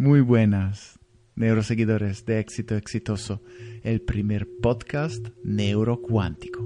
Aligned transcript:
Muy 0.00 0.20
buenas, 0.20 0.96
neuroseguidores 1.34 2.24
de 2.24 2.38
éxito 2.38 2.76
exitoso, 2.76 3.42
el 3.82 4.00
primer 4.00 4.46
podcast 4.62 5.26
neurocuántico. 5.42 6.64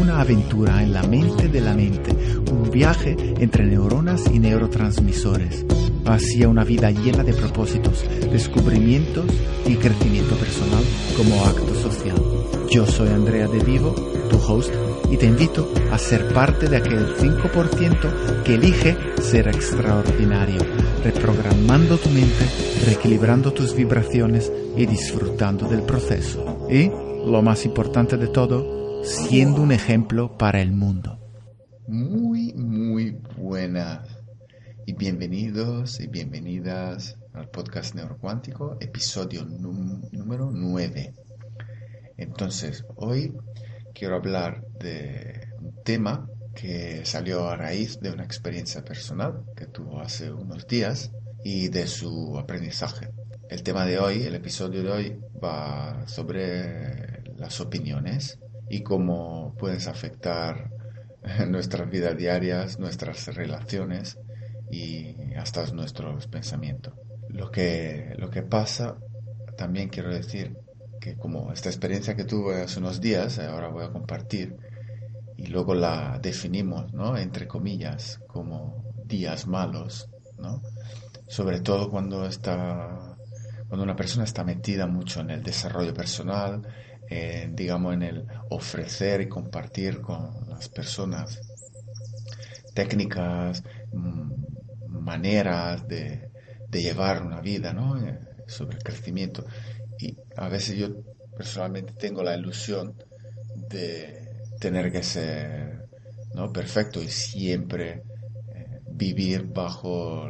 Una 0.00 0.20
aventura 0.20 0.80
en 0.80 0.92
la 0.92 1.02
mente 1.02 1.48
de 1.48 1.60
la 1.60 1.74
mente, 1.74 2.14
un 2.52 2.70
viaje 2.70 3.16
entre 3.40 3.66
neuronas 3.66 4.30
y 4.32 4.38
neurotransmisores, 4.38 5.66
hacia 6.04 6.48
una 6.48 6.64
vida 6.64 6.90
llena 6.90 7.22
de 7.22 7.32
propósitos, 7.32 8.04
descubrimientos 8.30 9.26
y 9.66 9.76
crecimiento 9.76 10.34
personal 10.36 10.82
como 11.16 11.44
acto 11.44 11.74
social. 11.74 12.16
Yo 12.70 12.86
soy 12.86 13.08
Andrea 13.08 13.48
de 13.48 13.62
Vivo, 13.62 13.94
tu 14.30 14.36
host, 14.36 14.72
y 15.10 15.16
te 15.16 15.26
invito 15.26 15.70
a 15.92 15.98
ser 15.98 16.32
parte 16.32 16.68
de 16.68 16.78
aquel 16.78 17.16
5% 17.16 18.42
que 18.44 18.54
elige 18.54 18.96
ser 19.20 19.48
extraordinario, 19.48 20.60
reprogramando 21.04 21.98
tu 21.98 22.08
mente, 22.08 22.46
reequilibrando 22.86 23.52
tus 23.52 23.74
vibraciones 23.74 24.50
y 24.76 24.86
disfrutando 24.86 25.68
del 25.68 25.82
proceso. 25.82 26.66
Y, 26.70 26.90
lo 27.26 27.42
más 27.42 27.64
importante 27.66 28.16
de 28.16 28.26
todo, 28.28 29.04
siendo 29.04 29.62
un 29.62 29.72
ejemplo 29.72 30.36
para 30.36 30.60
el 30.60 30.72
mundo. 30.72 31.18
Muy, 31.86 32.52
muy 32.54 33.18
buenas 33.36 34.11
y 34.84 34.94
bienvenidos 34.94 36.00
y 36.00 36.08
bienvenidas 36.08 37.16
al 37.34 37.48
podcast 37.48 37.94
Neurocuántico, 37.94 38.76
episodio 38.80 39.44
número 39.44 40.50
9. 40.50 41.14
Entonces, 42.16 42.84
hoy 42.96 43.32
quiero 43.94 44.16
hablar 44.16 44.64
de 44.80 45.48
un 45.60 45.82
tema 45.84 46.28
que 46.54 47.04
salió 47.04 47.48
a 47.48 47.56
raíz 47.56 48.00
de 48.00 48.10
una 48.10 48.24
experiencia 48.24 48.84
personal 48.84 49.44
que 49.56 49.66
tuvo 49.66 50.00
hace 50.00 50.32
unos 50.32 50.66
días 50.66 51.12
y 51.44 51.68
de 51.68 51.86
su 51.86 52.36
aprendizaje. 52.38 53.10
El 53.48 53.62
tema 53.62 53.86
de 53.86 53.98
hoy, 53.98 54.24
el 54.24 54.34
episodio 54.34 54.82
de 54.82 54.90
hoy, 54.90 55.20
va 55.42 56.08
sobre 56.08 57.22
las 57.36 57.60
opiniones 57.60 58.38
y 58.68 58.82
cómo 58.82 59.54
pueden 59.58 59.80
afectar 59.88 60.70
nuestras 61.48 61.88
vidas 61.88 62.16
diarias, 62.16 62.78
nuestras 62.78 63.26
relaciones 63.34 64.18
y 64.72 65.34
hasta 65.36 65.64
nuestros 65.72 66.26
pensamientos. 66.26 66.94
Lo 67.28 67.50
que, 67.50 68.14
lo 68.18 68.30
que 68.30 68.42
pasa, 68.42 68.96
también 69.56 69.88
quiero 69.90 70.12
decir 70.12 70.56
que 71.00 71.14
como 71.16 71.52
esta 71.52 71.68
experiencia 71.68 72.16
que 72.16 72.24
tuve 72.24 72.62
hace 72.62 72.80
unos 72.80 73.00
días, 73.00 73.38
ahora 73.38 73.68
voy 73.68 73.84
a 73.84 73.90
compartir, 73.92 74.56
y 75.36 75.46
luego 75.46 75.74
la 75.74 76.18
definimos, 76.22 76.92
¿no? 76.92 77.16
Entre 77.16 77.46
comillas, 77.46 78.20
como 78.26 78.84
días 79.04 79.46
malos, 79.46 80.08
¿no? 80.38 80.62
Sobre 81.26 81.60
todo 81.60 81.90
cuando 81.90 82.26
está, 82.26 83.16
cuando 83.68 83.82
una 83.84 83.96
persona 83.96 84.24
está 84.24 84.44
metida 84.44 84.86
mucho 84.86 85.20
en 85.20 85.30
el 85.30 85.42
desarrollo 85.42 85.92
personal, 85.92 86.62
digamos, 87.52 87.94
en 87.94 88.02
el 88.02 88.26
ofrecer 88.48 89.20
y 89.20 89.28
compartir 89.28 90.00
con 90.00 90.48
las 90.48 90.68
personas 90.68 91.40
técnicas, 92.74 93.62
mm, 93.92 94.51
maneras 95.02 95.86
de, 95.88 96.30
de 96.68 96.82
llevar 96.82 97.22
una 97.22 97.40
vida, 97.40 97.72
¿no? 97.72 97.98
Eh, 97.98 98.18
sobre 98.46 98.76
el 98.78 98.82
crecimiento. 98.82 99.44
Y 99.98 100.16
a 100.36 100.48
veces 100.48 100.76
yo 100.76 100.88
personalmente 101.36 101.92
tengo 101.94 102.22
la 102.22 102.36
ilusión 102.36 102.94
de 103.68 104.22
tener 104.60 104.92
que 104.92 105.02
ser 105.02 105.86
¿no? 106.34 106.52
perfecto 106.52 107.02
y 107.02 107.08
siempre 107.08 108.02
eh, 108.54 108.80
vivir 108.90 109.44
bajo 109.44 110.28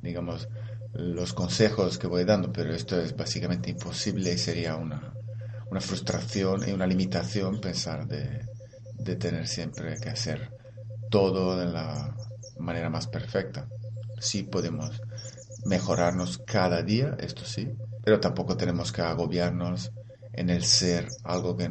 digamos, 0.00 0.48
los 0.94 1.32
consejos 1.32 1.96
que 1.96 2.06
voy 2.08 2.24
dando, 2.24 2.52
pero 2.52 2.74
esto 2.74 3.00
es 3.00 3.16
básicamente 3.16 3.70
imposible 3.70 4.32
y 4.32 4.38
sería 4.38 4.76
una, 4.76 5.14
una 5.70 5.80
frustración 5.80 6.68
y 6.68 6.72
una 6.72 6.86
limitación 6.86 7.60
pensar 7.60 8.06
de, 8.06 8.46
de 8.98 9.16
tener 9.16 9.46
siempre 9.46 9.96
que 10.00 10.10
hacer 10.10 10.50
todo 11.08 11.56
de 11.56 11.66
la 11.66 12.16
manera 12.58 12.90
más 12.90 13.06
perfecta. 13.06 13.66
Sí 14.20 14.42
podemos 14.42 15.00
mejorarnos 15.64 16.38
cada 16.38 16.82
día, 16.82 17.16
esto 17.20 17.44
sí, 17.44 17.72
pero 18.04 18.20
tampoco 18.20 18.56
tenemos 18.56 18.92
que 18.92 19.02
agobiarnos 19.02 19.92
en 20.32 20.50
el 20.50 20.64
ser 20.64 21.08
algo 21.24 21.56
que 21.56 21.70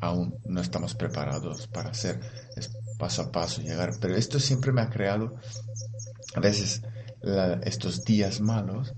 aún 0.00 0.38
no 0.44 0.60
estamos 0.60 0.94
preparados 0.94 1.66
para 1.68 1.90
hacer. 1.90 2.20
Es 2.56 2.70
paso 2.98 3.22
a 3.22 3.32
paso 3.32 3.62
llegar. 3.62 3.92
Pero 4.00 4.16
esto 4.16 4.38
siempre 4.40 4.72
me 4.72 4.82
ha 4.82 4.90
creado, 4.90 5.34
a 6.34 6.40
veces, 6.40 6.82
estos 7.62 8.04
días 8.04 8.40
malos, 8.40 8.94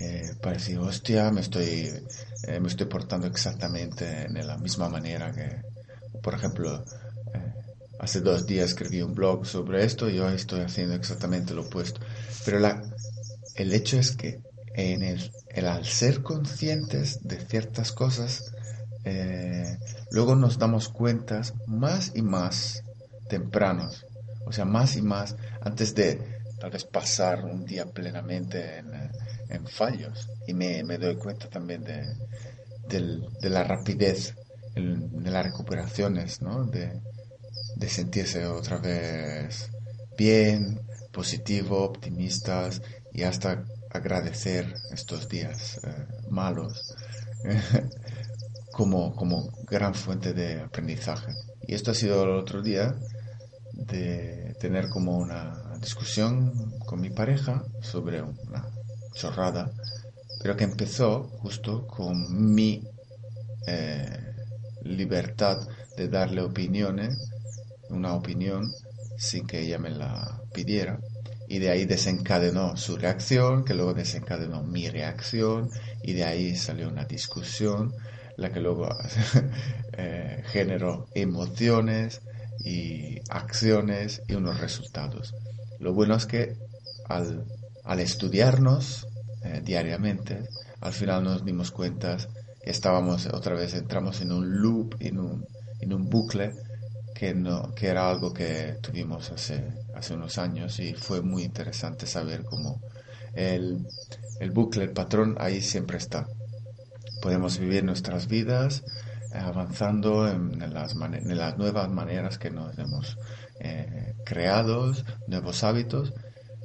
eh, 0.00 0.32
para 0.40 0.56
decir, 0.56 0.78
hostia, 0.78 1.30
me 1.30 1.40
estoy, 1.40 1.90
eh, 2.46 2.60
me 2.60 2.68
estoy 2.68 2.86
portando 2.86 3.26
exactamente 3.26 4.28
de 4.28 4.44
la 4.44 4.56
misma 4.56 4.88
manera 4.88 5.32
que, 5.32 5.62
por 6.22 6.34
ejemplo, 6.34 6.84
eh, 7.34 7.54
hace 7.98 8.20
dos 8.20 8.46
días 8.46 8.70
escribí 8.70 9.02
un 9.02 9.14
blog 9.14 9.46
sobre 9.46 9.84
esto 9.84 10.08
y 10.08 10.18
hoy 10.18 10.34
estoy 10.34 10.60
haciendo 10.60 10.94
exactamente 10.94 11.54
lo 11.54 11.62
opuesto. 11.62 12.00
Pero 12.44 12.58
la, 12.58 12.82
el 13.56 13.72
hecho 13.72 13.98
es 13.98 14.12
que 14.12 14.40
en 14.74 15.02
el, 15.02 15.32
al 15.66 15.84
ser 15.84 16.22
conscientes 16.22 17.26
de 17.26 17.40
ciertas 17.40 17.92
cosas, 17.92 18.52
eh, 19.04 19.78
luego 20.10 20.36
nos 20.36 20.58
damos 20.58 20.88
cuentas 20.88 21.54
más 21.66 22.12
y 22.14 22.22
más 22.22 22.84
tempranos, 23.28 24.06
o 24.46 24.52
sea, 24.52 24.64
más 24.64 24.96
y 24.96 25.02
más 25.02 25.36
antes 25.60 25.94
de 25.94 26.38
tal 26.60 26.70
vez 26.70 26.84
pasar 26.84 27.44
un 27.44 27.64
día 27.64 27.86
plenamente 27.86 28.78
en, 28.78 29.10
en 29.48 29.66
fallos. 29.66 30.28
Y 30.46 30.54
me, 30.54 30.82
me, 30.84 30.98
doy 30.98 31.16
cuenta 31.16 31.48
también 31.48 31.82
de, 31.84 32.14
de 32.88 33.50
la 33.50 33.64
rapidez 33.64 34.34
de 34.74 35.30
las 35.30 35.44
recuperaciones, 35.44 36.42
¿no? 36.42 36.64
de, 36.64 37.00
de 37.76 37.88
sentirse 37.88 38.46
otra 38.46 38.78
vez 38.78 39.70
bien, 40.16 40.80
positivo, 41.12 41.84
optimistas 41.84 42.82
y 43.12 43.22
hasta 43.22 43.64
agradecer 43.90 44.74
estos 44.90 45.28
días 45.28 45.80
eh, 45.84 46.06
malos 46.30 46.94
como, 48.72 49.14
como 49.14 49.50
gran 49.64 49.94
fuente 49.94 50.32
de 50.34 50.60
aprendizaje. 50.60 51.32
Y 51.66 51.74
esto 51.74 51.90
ha 51.90 51.94
sido 51.94 52.24
el 52.24 52.30
otro 52.30 52.62
día 52.62 52.94
de 53.72 54.56
tener 54.58 54.88
como 54.88 55.18
una 55.18 55.76
discusión 55.80 56.78
con 56.86 57.00
mi 57.00 57.10
pareja 57.10 57.64
sobre 57.80 58.22
una 58.22 58.66
chorrada, 59.14 59.70
pero 60.40 60.56
que 60.56 60.64
empezó 60.64 61.24
justo 61.40 61.86
con 61.86 62.54
mi 62.54 62.82
eh, 63.66 64.34
libertad 64.82 65.58
de 65.96 66.08
darle 66.08 66.42
opiniones, 66.42 67.30
una 67.90 68.14
opinión 68.14 68.72
sin 69.16 69.46
que 69.46 69.60
ella 69.60 69.78
me 69.78 69.90
la 69.90 70.40
pidiera 70.52 70.98
y 71.48 71.58
de 71.58 71.70
ahí 71.70 71.86
desencadenó 71.86 72.76
su 72.76 72.96
reacción, 72.96 73.64
que 73.64 73.74
luego 73.74 73.94
desencadenó 73.94 74.62
mi 74.62 74.88
reacción 74.88 75.70
y 76.02 76.12
de 76.12 76.24
ahí 76.24 76.54
salió 76.56 76.88
una 76.88 77.06
discusión, 77.06 77.94
la 78.36 78.52
que 78.52 78.60
luego 78.60 78.88
eh, 79.96 80.42
generó 80.48 81.08
emociones 81.14 82.20
y 82.60 83.18
acciones 83.30 84.22
y 84.28 84.34
unos 84.34 84.60
resultados. 84.60 85.34
Lo 85.80 85.94
bueno 85.94 86.16
es 86.16 86.26
que 86.26 86.54
al, 87.08 87.46
al 87.84 88.00
estudiarnos 88.00 89.06
eh, 89.42 89.62
diariamente, 89.64 90.42
al 90.80 90.92
final 90.92 91.24
nos 91.24 91.44
dimos 91.44 91.70
cuenta 91.70 92.18
que 92.62 92.70
estábamos 92.70 93.26
otra 93.26 93.54
vez, 93.54 93.72
entramos 93.72 94.20
en 94.20 94.32
un 94.32 94.60
loop, 94.60 94.96
en 95.00 95.18
un, 95.18 95.46
en 95.80 95.94
un 95.94 96.10
bucle 96.10 96.52
que, 97.18 97.34
no, 97.34 97.74
que 97.74 97.88
era 97.88 98.08
algo 98.08 98.32
que 98.32 98.76
tuvimos 98.80 99.32
hace 99.32 99.64
hace 99.98 100.14
unos 100.14 100.38
años 100.38 100.78
y 100.78 100.94
fue 100.94 101.20
muy 101.20 101.42
interesante 101.42 102.06
saber 102.06 102.44
cómo 102.44 102.80
el, 103.34 103.84
el 104.38 104.50
bucle, 104.52 104.84
el 104.84 104.92
patrón 104.92 105.36
ahí 105.40 105.60
siempre 105.60 105.98
está. 105.98 106.28
Podemos 107.20 107.58
vivir 107.58 107.82
nuestras 107.82 108.28
vidas 108.28 108.84
eh, 109.34 109.38
avanzando 109.38 110.28
en, 110.28 110.72
las, 110.72 110.94
en, 110.94 111.36
las, 111.36 111.58
nuevas 111.58 111.90
maneras 111.90 112.38
que 112.38 112.50
nos 112.50 112.78
hemos 112.78 113.18
eh, 113.58 114.14
creado, 114.24 114.94
nuevos 115.26 115.64
hábitos, 115.64 116.14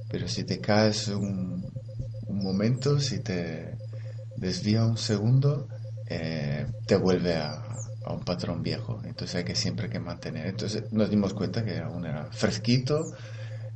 pero 0.10 0.28
si 0.28 0.44
te 0.44 0.60
caes 0.60 1.08
un, 1.08 1.66
un 2.28 2.44
momento, 2.44 3.00
si 3.00 3.20
te 3.20 3.76
desvía 4.38 4.86
un 4.86 4.98
segundo, 4.98 5.68
eh, 6.08 6.68
te 6.86 6.96
vuelve 6.96 7.36
a, 7.38 7.64
a 8.06 8.14
un 8.14 8.22
patrón 8.22 8.62
viejo. 8.64 9.02
Entonces 9.06 9.36
hay 9.36 9.44
que 9.44 9.56
siempre 9.56 9.90
que 9.90 10.00
mantener. 10.00 10.48
Entonces 10.48 10.92
nos 10.92 11.10
dimos 11.10 11.34
cuenta 11.34 11.64
que 11.64 11.80
aún 11.80 12.06
era 12.06 12.26
fresquito 12.32 13.04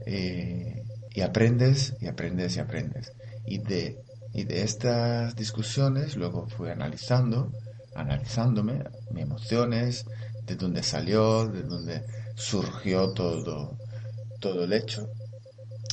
eh, 0.06 0.84
y 1.14 1.22
aprendes 1.22 1.96
y 2.00 2.08
aprendes 2.08 2.56
y 2.58 2.60
aprendes. 2.60 3.14
Y 3.46 3.60
de, 3.60 4.00
y 4.34 4.44
de 4.44 4.64
estas 4.64 5.36
discusiones 5.36 6.16
luego 6.16 6.48
fui 6.48 6.70
analizando, 6.70 7.52
analizándome, 7.96 8.84
mis 9.12 9.24
emociones, 9.24 10.06
de 10.46 10.56
dónde 10.56 10.84
salió, 10.84 11.46
de 11.48 11.64
dónde 11.64 12.04
surgió 12.36 13.12
todo, 13.12 13.78
todo 14.40 14.64
el 14.64 14.74
hecho. 14.74 15.10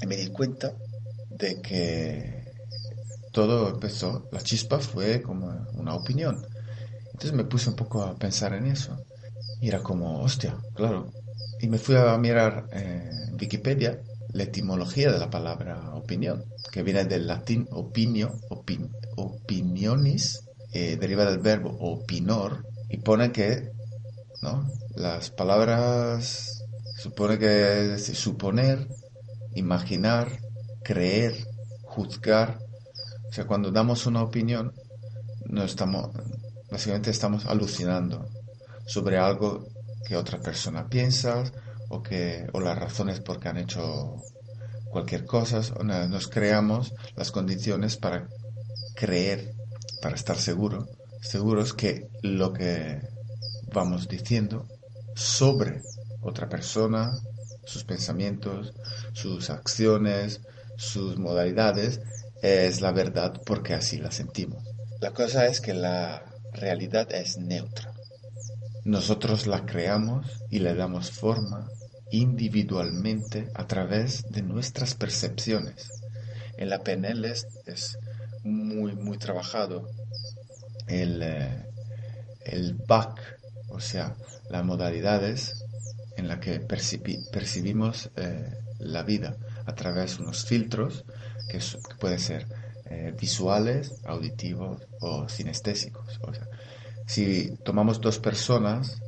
Y 0.02 0.06
me 0.06 0.16
di 0.16 0.28
cuenta 0.28 0.72
de 1.30 1.60
que 1.60 2.52
todo 3.32 3.68
empezó, 3.68 4.28
la 4.30 4.40
chispa 4.40 4.78
fue 4.78 5.20
como 5.20 5.66
una 5.74 5.94
opinión. 5.94 6.46
Entonces 7.14 7.32
me 7.32 7.44
puse 7.44 7.70
un 7.70 7.76
poco 7.76 8.02
a 8.02 8.16
pensar 8.16 8.54
en 8.54 8.66
eso. 8.66 8.98
Y 9.60 9.68
era 9.68 9.82
como, 9.82 10.20
hostia, 10.20 10.56
claro. 10.74 11.10
Y 11.60 11.68
me 11.68 11.78
fui 11.78 11.96
a 11.96 12.18
mirar 12.18 12.66
en 12.72 13.36
Wikipedia 13.40 14.00
la 14.32 14.42
etimología 14.42 15.12
de 15.12 15.18
la 15.18 15.30
palabra 15.30 15.94
opinión, 15.94 16.44
que 16.72 16.82
viene 16.82 17.04
del 17.04 17.28
latín 17.28 17.68
opinio, 17.70 18.32
opinionis, 19.16 20.42
eh, 20.72 20.96
deriva 21.00 21.24
del 21.24 21.38
verbo 21.38 21.70
opinor, 21.78 22.66
y 22.90 22.98
pone 22.98 23.30
que 23.30 23.70
¿no? 24.42 24.68
las 24.96 25.30
palabras 25.30 26.64
supone 26.98 27.38
que 27.38 27.94
es 27.94 28.06
suponer, 28.06 28.88
imaginar, 29.54 30.40
creer, 30.82 31.46
juzgar. 31.84 32.58
O 33.28 33.32
sea, 33.32 33.46
cuando 33.46 33.70
damos 33.70 34.04
una 34.06 34.22
opinión, 34.22 34.72
no 35.46 35.62
estamos, 35.62 36.10
básicamente 36.74 37.12
estamos 37.12 37.46
alucinando 37.46 38.28
sobre 38.84 39.16
algo 39.16 39.64
que 40.04 40.16
otra 40.16 40.40
persona 40.40 40.88
piensa 40.88 41.44
o, 41.88 42.02
que, 42.02 42.48
o 42.52 42.58
las 42.58 42.76
razones 42.76 43.20
por 43.20 43.38
que 43.38 43.48
han 43.48 43.58
hecho 43.58 44.16
cualquier 44.90 45.24
cosa. 45.24 45.60
Nos 45.84 46.26
creamos 46.26 46.92
las 47.14 47.30
condiciones 47.30 47.96
para 47.96 48.26
creer, 48.96 49.54
para 50.02 50.16
estar 50.16 50.36
seguro, 50.36 50.88
seguros 51.22 51.74
que 51.74 52.08
lo 52.22 52.52
que 52.52 53.00
vamos 53.72 54.08
diciendo 54.08 54.66
sobre 55.14 55.80
otra 56.22 56.48
persona, 56.48 57.16
sus 57.64 57.84
pensamientos, 57.84 58.74
sus 59.12 59.48
acciones, 59.48 60.40
sus 60.76 61.18
modalidades, 61.18 62.00
es 62.42 62.80
la 62.80 62.90
verdad 62.90 63.40
porque 63.46 63.74
así 63.74 63.98
la 63.98 64.10
sentimos. 64.10 64.64
La 65.00 65.12
cosa 65.12 65.46
es 65.46 65.60
que 65.60 65.72
la 65.72 66.33
realidad 66.54 67.12
es 67.12 67.38
neutra. 67.38 67.92
Nosotros 68.84 69.46
la 69.46 69.64
creamos 69.66 70.26
y 70.50 70.58
le 70.60 70.74
damos 70.74 71.10
forma 71.10 71.68
individualmente 72.10 73.48
a 73.54 73.66
través 73.66 74.30
de 74.30 74.42
nuestras 74.42 74.94
percepciones. 74.94 75.90
En 76.56 76.70
la 76.70 76.82
PNL 76.82 77.24
es, 77.24 77.98
muy, 78.44 78.94
muy 78.94 79.16
trabajado 79.16 79.88
el, 80.86 81.22
eh, 81.22 81.66
el 82.44 82.74
back, 82.74 83.38
o 83.68 83.80
sea, 83.80 84.14
las 84.50 84.64
modalidades 84.64 85.64
en 86.16 86.28
las 86.28 86.38
que 86.38 86.60
percibimos 86.60 88.10
eh, 88.16 88.52
la 88.78 89.02
vida 89.02 89.36
a 89.66 89.74
través 89.74 90.18
de 90.18 90.24
unos 90.24 90.44
filtros 90.44 91.04
que, 91.48 91.60
pueden 91.98 92.18
ser 92.18 92.46
eh, 92.86 93.14
visuales, 93.18 94.00
auditivos 94.04 94.82
o 95.00 95.28
sinestésicos. 95.28 96.18
O 96.22 96.32
sea, 96.32 96.46
si 97.06 97.56
tomamos 97.64 98.00
dos 98.00 98.18
personas 98.18 99.00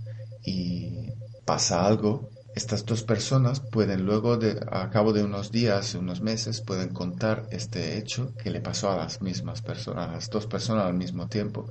y 0.44 1.11
pasa 1.44 1.87
algo, 1.87 2.31
estas 2.55 2.87
dos 2.87 3.02
personas 3.02 3.61
pueden 3.61 4.06
luego, 4.06 4.38
de, 4.38 4.58
a 4.70 4.88
cabo 4.88 5.12
de 5.12 5.23
unos 5.23 5.52
días, 5.52 5.94
unos 5.94 6.23
meses, 6.23 6.62
pueden 6.62 6.88
contar 6.88 7.46
este 7.50 7.99
hecho 7.99 8.34
que 8.37 8.50
le 8.50 8.61
pasó 8.61 8.90
a 8.90 8.96
las 8.96 9.20
mismas 9.20 9.61
personas, 9.61 10.08
a 10.08 10.12
las 10.12 10.31
dos 10.31 10.46
personas 10.46 10.87
al 10.87 10.94
mismo 10.94 11.28
tiempo. 11.28 11.69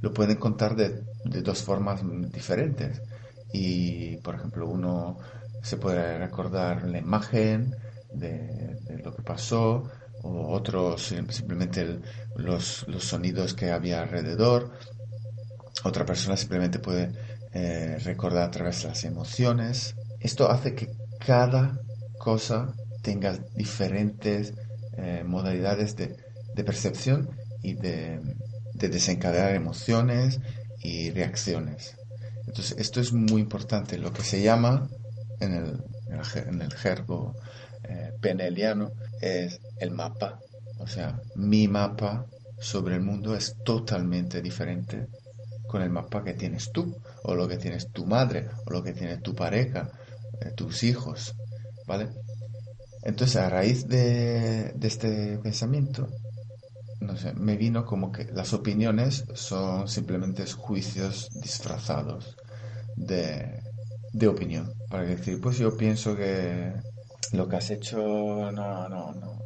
Lo 0.00 0.12
pueden 0.12 0.36
contar 0.36 0.74
de, 0.74 1.02
de 1.24 1.42
dos 1.42 1.62
formas 1.62 2.00
diferentes. 2.32 3.02
Y, 3.52 4.16
por 4.18 4.34
ejemplo, 4.34 4.66
uno 4.68 5.18
se 5.62 5.76
puede 5.76 6.18
recordar 6.18 6.84
la 6.84 6.98
imagen 6.98 7.74
de, 8.12 8.78
lo 9.02 9.14
que 9.14 9.22
pasó, 9.22 9.90
o 10.22 10.52
otro 10.52 10.98
simplemente 10.98 12.00
los, 12.36 12.86
los 12.88 13.04
sonidos 13.04 13.54
que 13.54 13.70
había 13.70 14.02
alrededor. 14.02 14.72
Otra 15.84 16.04
persona 16.04 16.36
simplemente 16.36 16.78
puede 16.78 17.12
eh, 17.52 17.98
recordar 18.04 18.44
a 18.44 18.50
través 18.50 18.82
de 18.82 18.88
las 18.88 19.04
emociones. 19.04 19.94
Esto 20.20 20.50
hace 20.50 20.74
que 20.74 20.90
cada 21.24 21.80
cosa 22.18 22.74
tenga 23.02 23.38
diferentes 23.54 24.52
eh, 24.96 25.22
modalidades 25.24 25.96
de, 25.96 26.16
percepción 26.64 27.30
y 27.62 27.74
de, 27.74 28.20
desencadenar 28.74 29.54
emociones 29.54 30.40
y 30.82 31.10
reacciones. 31.10 31.96
Entonces, 32.46 32.76
esto 32.78 33.00
es 33.00 33.12
muy 33.12 33.40
importante. 33.40 33.96
Lo 33.96 34.12
que 34.12 34.22
se 34.22 34.42
llama 34.42 34.88
en 35.40 35.54
el, 35.54 35.84
en 36.46 36.62
el 36.62 36.72
jergo 36.74 37.36
eh, 37.88 38.12
peneliano 38.20 38.92
es 39.20 39.60
el 39.78 39.90
mapa. 39.90 40.38
O 40.78 40.86
sea, 40.86 41.20
mi 41.34 41.68
mapa 41.68 42.26
sobre 42.58 42.96
el 42.96 43.02
mundo 43.02 43.34
es 43.34 43.56
totalmente 43.64 44.42
diferente 44.42 45.06
con 45.66 45.82
el 45.82 45.90
mapa 45.90 46.22
que 46.22 46.34
tienes 46.34 46.70
tú, 46.72 46.96
o 47.24 47.34
lo 47.34 47.48
que 47.48 47.56
tienes 47.56 47.90
tu 47.92 48.06
madre, 48.06 48.48
o 48.66 48.70
lo 48.70 48.82
que 48.82 48.92
tiene 48.92 49.18
tu 49.18 49.34
pareja, 49.34 49.90
tus 50.54 50.82
hijos, 50.84 51.34
¿vale? 51.86 52.08
Entonces, 53.02 53.36
a 53.36 53.48
raíz 53.48 53.86
de, 53.86 54.74
este 54.82 55.38
pensamiento, 55.38 56.08
no 57.00 57.16
sé, 57.16 57.32
me 57.34 57.56
vino 57.56 57.84
como 57.84 58.10
que 58.10 58.24
las 58.24 58.52
opiniones 58.52 59.24
son 59.34 59.86
simplemente 59.86 60.44
juicios 60.46 61.28
disfrazados 61.40 62.36
de, 62.96 63.60
de 64.12 64.28
opinión. 64.28 64.72
Para 64.90 65.04
decir, 65.04 65.40
pues 65.40 65.58
yo 65.58 65.76
pienso 65.76 66.16
que 66.16 66.72
lo 67.32 67.48
que 67.48 67.56
has 67.56 67.70
hecho 67.70 67.98
no, 67.98 68.88
no, 68.88 69.12
no, 69.12 69.38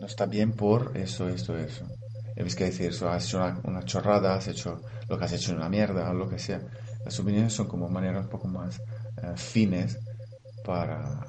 no 0.00 0.06
está 0.06 0.26
bien 0.26 0.52
por 0.52 0.96
eso, 0.96 1.28
esto, 1.28 1.56
eso. 1.56 1.86
Ves 2.36 2.54
que 2.54 2.64
decir, 2.64 2.88
eso, 2.88 3.08
has 3.10 3.26
hecho 3.26 3.42
una, 3.64 3.84
chorrada, 3.84 4.34
has 4.34 4.48
hecho 4.48 4.80
lo 5.08 5.18
que 5.18 5.24
has 5.24 5.32
hecho 5.32 5.50
en 5.50 5.58
una 5.58 5.68
mierda, 5.68 6.10
o 6.10 6.14
lo 6.14 6.28
que 6.28 6.38
sea. 6.38 6.60
Las 7.04 7.18
opiniones 7.20 7.52
son 7.52 7.68
como 7.68 7.88
maneras 7.88 8.24
un 8.24 8.30
poco 8.30 8.48
más 8.48 8.78
eh, 8.78 9.34
fines 9.36 9.98
para 10.64 11.20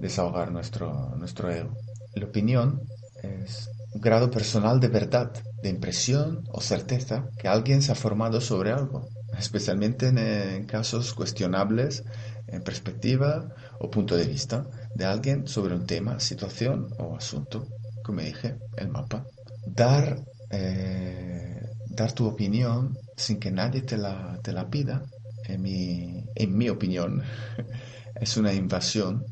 desahogar 0.00 0.52
nuestro, 0.52 1.14
nuestro 1.16 1.50
ego. 1.50 1.76
La 2.14 2.26
opinión 2.26 2.82
es 3.22 3.68
un 3.92 4.00
grado 4.00 4.30
personal 4.30 4.78
de 4.78 4.88
verdad, 4.88 5.32
de 5.62 5.68
impresión 5.68 6.44
o 6.52 6.60
certeza 6.60 7.28
que 7.36 7.48
alguien 7.48 7.82
se 7.82 7.90
ha 7.90 7.96
formado 7.96 8.40
sobre 8.40 8.70
algo, 8.70 9.08
especialmente 9.36 10.08
en, 10.08 10.66
casos 10.66 11.14
cuestionables 11.14 12.04
en 12.46 12.62
perspectiva 12.62 13.48
o 13.80 13.90
punto 13.90 14.16
de 14.16 14.24
vista 14.24 14.66
de 14.94 15.04
alguien 15.04 15.46
sobre 15.46 15.74
un 15.74 15.86
tema, 15.86 16.18
situación 16.20 16.88
o 16.98 17.16
asunto, 17.16 17.66
como 18.02 18.20
dije, 18.20 18.56
el 18.76 18.88
mapa. 18.88 19.24
Dar, 19.66 20.18
eh, 20.50 21.60
dar 21.86 22.12
tu 22.12 22.26
opinión 22.26 22.96
sin 23.16 23.38
que 23.38 23.50
nadie 23.50 23.82
te 23.82 23.96
la, 23.96 24.38
te 24.42 24.52
la 24.52 24.68
pida, 24.68 25.02
en 25.44 25.62
mi, 25.62 26.24
en 26.34 26.56
mi 26.56 26.68
opinión, 26.68 27.22
es 28.20 28.36
una 28.36 28.52
invasión 28.52 29.24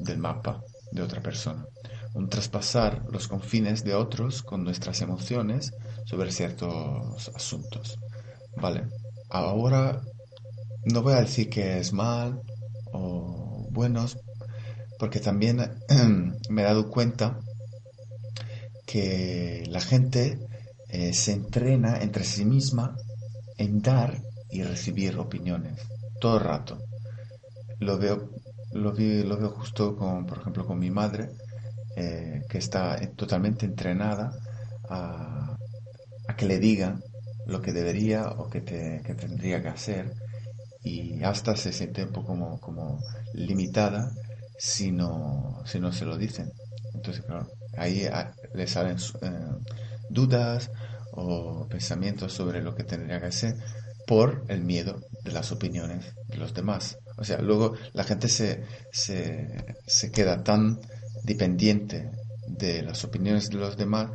del 0.00 0.18
mapa 0.18 0.62
de 0.90 1.02
otra 1.02 1.22
persona, 1.22 1.66
un 2.14 2.28
traspasar 2.28 3.04
los 3.10 3.28
confines 3.28 3.84
de 3.84 3.94
otros 3.94 4.42
con 4.42 4.64
nuestras 4.64 5.00
emociones 5.00 5.72
sobre 6.04 6.32
ciertos 6.32 7.28
asuntos. 7.34 7.98
Vale, 8.56 8.86
ahora 9.30 10.00
no 10.84 11.02
voy 11.02 11.14
a 11.14 11.20
decir 11.20 11.48
que 11.48 11.78
es 11.78 11.92
mal 11.92 12.40
o 12.92 13.47
buenos, 13.78 14.18
porque 14.98 15.20
también 15.20 15.58
me 16.50 16.62
he 16.62 16.64
dado 16.64 16.90
cuenta 16.90 17.38
que 18.84 19.62
la 19.68 19.80
gente 19.80 20.36
eh, 20.88 21.12
se 21.12 21.30
entrena 21.30 21.98
entre 22.02 22.24
sí 22.24 22.44
misma 22.44 22.96
en 23.56 23.80
dar 23.80 24.20
y 24.50 24.64
recibir 24.64 25.16
opiniones 25.16 25.78
todo 26.20 26.38
el 26.38 26.44
rato. 26.44 26.78
Lo 27.78 27.98
veo, 27.98 28.30
lo, 28.72 28.92
lo 28.92 29.38
veo 29.38 29.50
justo 29.50 29.94
con, 29.94 30.26
por 30.26 30.38
ejemplo, 30.38 30.66
con 30.66 30.80
mi 30.80 30.90
madre, 30.90 31.28
eh, 31.94 32.42
que 32.50 32.58
está 32.58 32.98
totalmente 33.14 33.64
entrenada 33.64 34.32
a, 34.90 35.56
que 36.36 36.46
le 36.46 36.58
digan 36.58 37.00
lo 37.46 37.60
que 37.62 37.72
debería 37.72 38.28
o 38.28 38.50
que, 38.50 38.60
tendría 38.60 39.62
que 39.62 39.68
hacer 39.68 40.12
y 40.88 41.22
hasta 41.24 41.56
se 41.56 41.72
siente 41.72 42.04
un 42.04 42.12
poco 42.12 42.28
como, 42.28 42.60
como 42.60 43.00
limitada 43.34 44.10
si 44.58 44.90
no, 44.90 45.62
si 45.66 45.78
no 45.80 45.92
se 45.92 46.04
lo 46.04 46.16
dicen. 46.16 46.52
Entonces, 46.94 47.24
claro, 47.24 47.48
ahí 47.76 48.04
ah, 48.06 48.32
le 48.54 48.66
salen 48.66 48.96
eh, 48.96 49.30
dudas 50.10 50.70
o 51.12 51.66
pensamientos 51.68 52.32
sobre 52.32 52.62
lo 52.62 52.74
que 52.74 52.84
tendría 52.84 53.20
que 53.20 53.26
hacer 53.26 53.56
por 54.06 54.44
el 54.48 54.64
miedo 54.64 55.00
de 55.24 55.32
las 55.32 55.52
opiniones 55.52 56.14
de 56.28 56.36
los 56.38 56.54
demás. 56.54 56.98
O 57.16 57.24
sea, 57.24 57.40
luego 57.40 57.74
la 57.92 58.04
gente 58.04 58.28
se, 58.28 58.64
se, 58.92 60.10
queda 60.12 60.42
tan 60.42 60.80
dependiente 61.24 62.10
de 62.46 62.82
las 62.82 63.04
opiniones 63.04 63.50
de 63.50 63.56
los 63.56 63.76
demás 63.76 64.10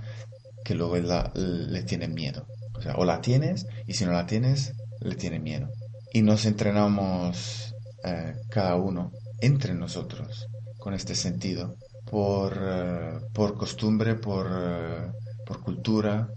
que 0.63 0.73
luego 0.73 0.97
le 0.97 1.83
tiene 1.83 2.07
miedo. 2.07 2.47
O 2.73 2.81
sea, 2.81 2.95
o 2.95 3.05
la 3.05 3.21
tienes 3.21 3.67
y 3.85 3.93
si 3.93 4.05
no 4.05 4.13
la 4.13 4.25
tienes, 4.25 4.73
le 5.01 5.15
tiene 5.15 5.39
miedo. 5.39 5.69
Y 6.15 6.21
nos 6.21 6.45
entrenamos 6.45 7.73
eh, 8.03 8.35
cada 8.49 8.75
uno 8.75 9.11
entre 9.41 9.73
nosotros 9.73 10.47
con 10.77 10.93
este 10.93 11.15
sentido 11.15 11.75
por, 12.05 12.55
eh, 12.55 13.19
por 13.33 13.57
costumbre, 13.57 14.13
por, 14.13 14.45
eh, 14.47 15.11
por 15.43 15.61
cultura 15.61 16.29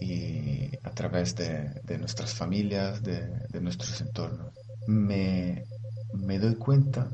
y 0.00 0.68
a 0.82 0.90
través 0.90 1.36
de, 1.36 1.96
nuestras 1.96 2.34
familias, 2.34 3.04
de, 3.04 3.60
nuestros 3.60 4.00
entornos. 4.00 4.52
Me, 4.88 5.64
me 6.12 6.40
doy 6.40 6.56
cuenta, 6.56 7.08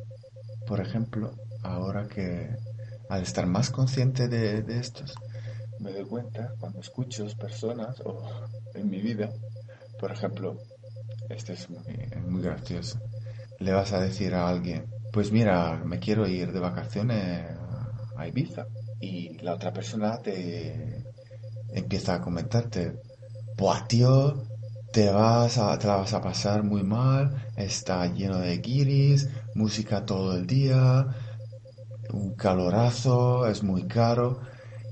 por 0.66 0.80
ejemplo, 0.80 1.34
ahora 1.62 2.08
que 2.08 2.48
al 3.10 3.24
estar 3.24 3.46
más 3.46 3.70
consciente 3.70 4.26
de, 4.28 4.62
de 4.62 4.78
estos, 4.78 5.14
me 5.80 5.92
doy 5.92 6.06
cuenta 6.06 6.54
cuando 6.58 6.80
escucho 6.80 7.26
personas 7.38 8.00
o 8.06 8.24
en 8.74 8.88
mi 8.88 9.02
vida, 9.02 9.28
por 10.00 10.12
ejemplo, 10.12 10.56
este 11.28 11.54
es 11.54 11.68
muy, 11.70 12.42
gracioso, 12.42 13.00
le 13.58 13.72
vas 13.72 13.92
a 13.92 14.00
decir 14.00 14.34
a 14.34 14.48
alguien, 14.48 14.86
pues 15.12 15.32
mira, 15.32 15.82
me 15.84 15.98
quiero 15.98 16.26
ir 16.26 16.52
de 16.52 16.60
vacaciones 16.60 17.46
a 18.16 18.28
Ibiza 18.28 18.66
y 19.00 19.38
la 19.38 19.54
otra 19.54 19.72
persona 19.72 20.20
te 20.22 21.04
empieza 21.72 22.14
a 22.14 22.20
comentarte, 22.20 22.94
pues 23.56 23.88
tío, 23.88 24.42
te 24.92 25.10
vas 25.10 25.54
te 25.78 25.86
la 25.86 25.96
vas 25.96 26.12
a 26.14 26.22
pasar 26.22 26.62
muy 26.62 26.82
mal, 26.82 27.50
está 27.56 28.06
lleno 28.06 28.38
de 28.38 28.58
guiris, 28.58 29.28
música 29.54 30.06
todo 30.06 30.36
el 30.36 30.46
día, 30.46 31.06
un 32.12 32.34
calorazo, 32.34 33.46
es 33.46 33.62
muy 33.62 33.86
caro 33.86 34.40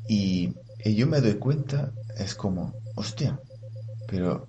y, 0.09 0.55
yo 0.85 1.07
me 1.07 1.21
doy 1.21 1.35
cuenta, 1.35 1.93
es 2.19 2.35
como, 2.35 2.75
hostia, 2.95 3.39
pero 4.07 4.47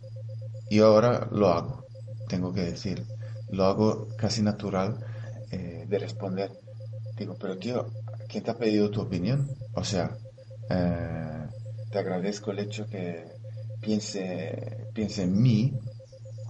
yo 0.69 0.87
ahora 0.87 1.27
lo 1.31 1.49
hago, 1.49 1.85
tengo 2.27 2.53
que 2.53 2.61
decir, 2.61 3.05
lo 3.49 3.65
hago 3.65 4.07
casi 4.17 4.41
natural 4.41 4.97
eh, 5.51 5.85
de 5.87 5.99
responder. 5.99 6.51
Digo, 7.17 7.35
pero 7.39 7.57
tío, 7.57 7.87
¿quién 8.27 8.43
te 8.43 8.51
ha 8.51 8.57
pedido 8.57 8.89
tu 8.89 9.01
opinión? 9.01 9.47
O 9.73 9.83
sea, 9.83 10.17
eh, 10.69 11.47
te 11.91 11.99
agradezco 11.99 12.51
el 12.51 12.59
hecho 12.59 12.87
que 12.87 13.25
piense, 13.81 14.87
piense 14.93 15.23
en 15.23 15.41
mí, 15.41 15.73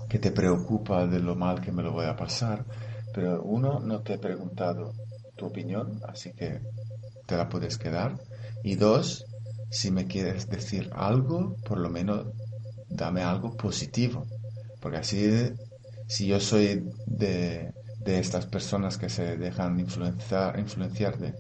que 0.10 0.20
te 0.20 0.32
preocupa 0.32 1.06
de 1.08 1.20
lo 1.20 1.36
mal 1.36 1.62
que 1.62 1.72
me 1.72 1.84
lo 1.84 1.92
voy 1.92 2.06
a 2.06 2.16
pasar, 2.16 2.66
pero 3.14 3.44
uno, 3.44 3.80
no 3.80 4.02
te 4.02 4.14
he 4.14 4.18
preguntado 4.18 4.94
tu 5.36 5.46
opinión, 5.46 6.02
así 6.08 6.32
que 6.32 6.62
te 7.26 7.38
la 7.38 7.50
puedes 7.50 7.78
quedar. 7.78 8.16
Y 8.64 8.76
dos, 8.76 9.26
si 9.70 9.92
me 9.92 10.06
quieres 10.06 10.50
decir 10.50 10.90
algo, 10.94 11.56
por 11.68 11.80
lo 11.80 11.90
menos 11.90 12.28
dame 12.96 13.22
algo 13.22 13.56
positivo. 13.56 14.26
Porque 14.82 14.98
así, 14.98 15.52
si 16.08 16.28
yo 16.28 16.40
soy 16.40 16.84
de, 17.06 17.74
de 18.06 18.20
estas 18.20 18.46
personas 18.46 18.98
que 18.98 19.10
se 19.10 19.38
dejan 19.38 19.80
influenciar, 19.80 20.60
influenciar 20.60 21.18
de, 21.18 21.34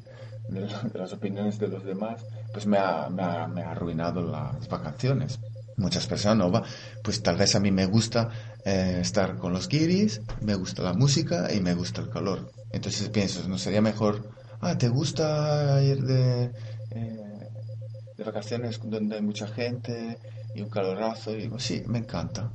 las 0.93 1.13
opiniones 1.13 1.59
de 1.59 1.67
los 1.67 1.83
demás, 1.83 2.25
pues 2.51 2.65
me 2.65 2.77
ha, 2.77 3.09
me 3.09 3.23
ha, 3.23 3.47
me 3.47 3.61
ha 3.63 3.71
arruinado 3.71 4.21
las 4.21 4.67
vacaciones. 4.67 5.39
Muchas 5.77 6.07
personas 6.07 6.37
no 6.37 6.51
va, 6.51 6.63
pues 7.03 7.21
tal 7.21 7.37
vez 7.37 7.55
a 7.55 7.59
mí 7.59 7.69
me 7.69 7.85
gusta 7.85 8.29
eh, 8.63 8.99
estar 9.01 9.37
con 9.37 9.51
los 9.51 9.67
guiris, 9.67 10.21
me 10.41 10.55
gusta 10.55 10.81
la 10.83 10.93
música 10.93 11.53
y 11.53 11.59
me 11.59 11.73
gusta 11.73 12.01
el 12.01 12.09
calor. 12.09 12.51
Entonces 12.71 13.09
pienso, 13.09 13.47
¿no 13.47 13.57
sería 13.57 13.81
mejor, 13.81 14.29
ah, 14.61 14.77
¿te 14.77 14.87
gusta 14.87 15.81
ir 15.83 16.01
de, 16.03 16.45
eh, 16.91 17.49
de 18.17 18.23
vacaciones 18.23 18.79
donde 18.83 19.17
hay 19.17 19.21
mucha 19.21 19.47
gente 19.47 20.17
y 20.55 20.61
un 20.61 20.69
calorazo? 20.69 21.35
Y 21.35 21.41
digo, 21.41 21.59
sí, 21.59 21.83
me 21.87 21.99
encanta. 21.99 22.51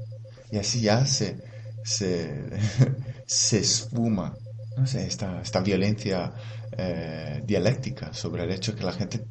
Y 0.50 0.58
así 0.58 0.80
ya 0.80 1.06
se, 1.06 1.36
se, 1.84 2.50
se 3.26 3.58
esfuma, 3.58 4.34
no 4.76 4.86
sé, 4.86 5.06
esta, 5.06 5.40
esta 5.40 5.60
violencia 5.60 6.32
eh, 6.76 7.42
dialéctica 7.44 8.12
sobre 8.12 8.44
el 8.44 8.50
hecho 8.52 8.74
que 8.74 8.84
la 8.84 8.92
gente 8.92 9.26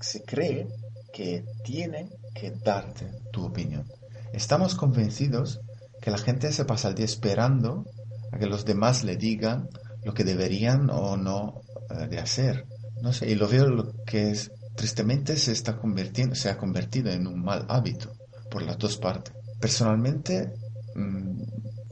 se 0.00 0.22
cree 0.22 0.66
que 1.12 1.44
tiene 1.64 2.08
que 2.34 2.50
darte 2.50 3.06
tu 3.32 3.44
opinión. 3.44 3.86
Estamos 4.32 4.74
convencidos 4.74 5.60
que 6.00 6.10
la 6.10 6.18
gente 6.18 6.52
se 6.52 6.64
pasa 6.64 6.88
el 6.88 6.94
día 6.94 7.04
esperando 7.04 7.84
a 8.32 8.38
que 8.38 8.46
los 8.46 8.64
demás 8.64 9.04
le 9.04 9.16
digan 9.16 9.68
lo 10.04 10.12
que 10.12 10.24
deberían 10.24 10.90
o 10.90 11.16
no 11.16 11.62
eh, 11.90 12.08
de 12.08 12.18
hacer. 12.18 12.66
No 13.00 13.12
sé, 13.12 13.30
y 13.30 13.34
lo 13.34 13.48
veo 13.48 13.66
lo 13.66 13.92
que 14.04 14.30
es, 14.30 14.50
tristemente 14.76 15.36
se 15.36 15.52
está 15.52 15.76
convirtiendo, 15.76 16.34
se 16.34 16.50
ha 16.50 16.56
convertido 16.56 17.10
en 17.10 17.26
un 17.26 17.42
mal 17.42 17.64
hábito 17.68 18.12
por 18.50 18.62
las 18.62 18.78
dos 18.78 18.96
partes. 18.96 19.34
Personalmente, 19.60 20.52
mm, 20.94 21.42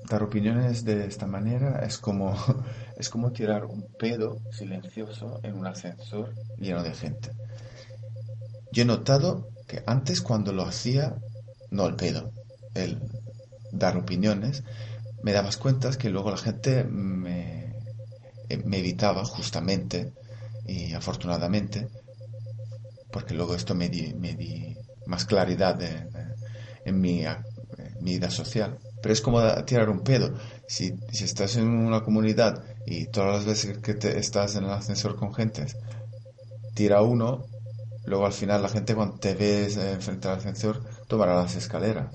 dar 0.08 0.22
opiniones 0.22 0.84
de 0.84 1.06
esta 1.06 1.26
manera 1.26 1.84
es 1.84 1.98
como, 1.98 2.36
es 2.96 3.08
como 3.08 3.32
tirar 3.32 3.64
un 3.64 3.86
pedo 3.98 4.40
silencioso 4.50 5.40
en 5.42 5.56
un 5.56 5.66
ascensor 5.66 6.34
lleno 6.58 6.82
de 6.82 6.94
gente. 6.94 7.30
Yo 8.72 8.82
he 8.82 8.86
notado 8.86 9.48
que 9.66 9.82
antes 9.86 10.20
cuando 10.20 10.52
lo 10.52 10.62
hacía, 10.62 11.16
no 11.70 11.86
el 11.86 11.96
pedo, 11.96 12.32
el 12.74 13.00
dar 13.70 13.96
opiniones, 13.96 14.64
me 15.22 15.32
dabas 15.32 15.56
cuenta 15.56 15.90
que 15.92 16.10
luego 16.10 16.30
la 16.30 16.36
gente 16.36 16.84
me, 16.84 17.74
me 18.64 18.78
evitaba 18.78 19.24
justamente 19.24 20.12
y 20.66 20.92
afortunadamente, 20.94 21.88
porque 23.12 23.34
luego 23.34 23.54
esto 23.54 23.74
me 23.74 23.88
di, 23.88 24.14
me 24.14 24.34
di 24.34 24.76
más 25.06 25.24
claridad 25.24 25.80
en, 26.84 27.00
mi, 27.00 27.24
en 27.24 27.36
mi 28.00 28.14
vida 28.14 28.30
social 28.30 28.78
pero 29.02 29.12
es 29.12 29.20
como 29.20 29.42
tirar 29.64 29.90
un 29.90 30.00
pedo. 30.00 30.32
Si, 30.66 30.94
si 31.10 31.24
estás 31.24 31.56
en 31.56 31.68
una 31.68 32.02
comunidad 32.02 32.62
y 32.86 33.06
todas 33.06 33.36
las 33.36 33.44
veces 33.44 33.78
que 33.78 33.94
te, 33.94 34.18
estás 34.18 34.54
en 34.54 34.64
el 34.64 34.70
ascensor 34.70 35.16
con 35.16 35.34
gente, 35.34 35.66
tira 36.74 37.02
uno, 37.02 37.44
luego 38.04 38.24
al 38.24 38.32
final 38.32 38.62
la 38.62 38.68
gente 38.68 38.94
cuando 38.94 39.18
te 39.18 39.34
ves 39.34 39.76
enfrente 39.76 40.28
al 40.28 40.38
ascensor 40.38 40.82
tomará 41.08 41.34
las 41.34 41.56
escaleras, 41.56 42.14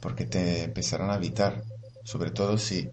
porque 0.00 0.26
te 0.26 0.64
empezarán 0.64 1.10
a 1.10 1.16
evitar, 1.16 1.64
sobre 2.04 2.30
todo 2.30 2.58
si, 2.58 2.90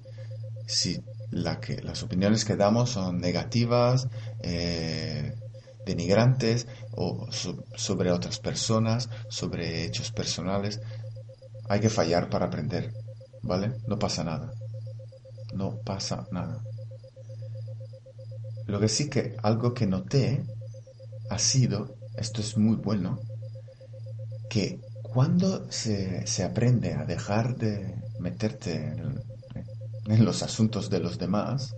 si 0.66 1.02
la 1.32 1.60
que, 1.60 1.82
las 1.82 2.02
opiniones 2.04 2.46
que 2.46 2.56
damos 2.56 2.92
son 2.92 3.20
negativas, 3.20 4.08
eh, 4.42 5.36
denigrantes 5.86 6.68
o 6.92 7.28
sobre 7.76 8.12
otras 8.12 8.40
personas, 8.40 9.10
sobre 9.30 9.86
hechos 9.86 10.12
personales. 10.12 10.82
Hay 11.70 11.80
que 11.80 11.90
fallar 11.90 12.30
para 12.30 12.48
aprender. 12.48 12.94
¿vale? 13.44 13.74
No 13.88 13.98
pasa 13.98 14.24
nada. 14.24 14.54
No 15.54 15.78
pasa 15.84 16.28
nada. 16.32 16.64
Lo 18.68 18.80
que 18.80 18.88
sí 18.88 19.10
que 19.10 19.36
algo 19.44 19.74
que 19.74 19.88
noté 19.88 20.44
ha 21.30 21.40
sido, 21.40 21.96
esto 22.16 22.42
es 22.42 22.58
muy 22.58 22.78
bueno, 22.78 23.20
que 24.50 24.80
cuando 25.02 25.70
se, 25.72 26.26
aprende 26.44 26.94
a 26.94 27.06
dejar 27.06 27.56
de 27.58 27.96
meterte 28.20 28.76
en, 28.76 29.22
en 30.06 30.26
los 30.26 30.44
asuntos 30.44 30.90
de 30.90 31.00
los 31.00 31.18
demás, 31.18 31.76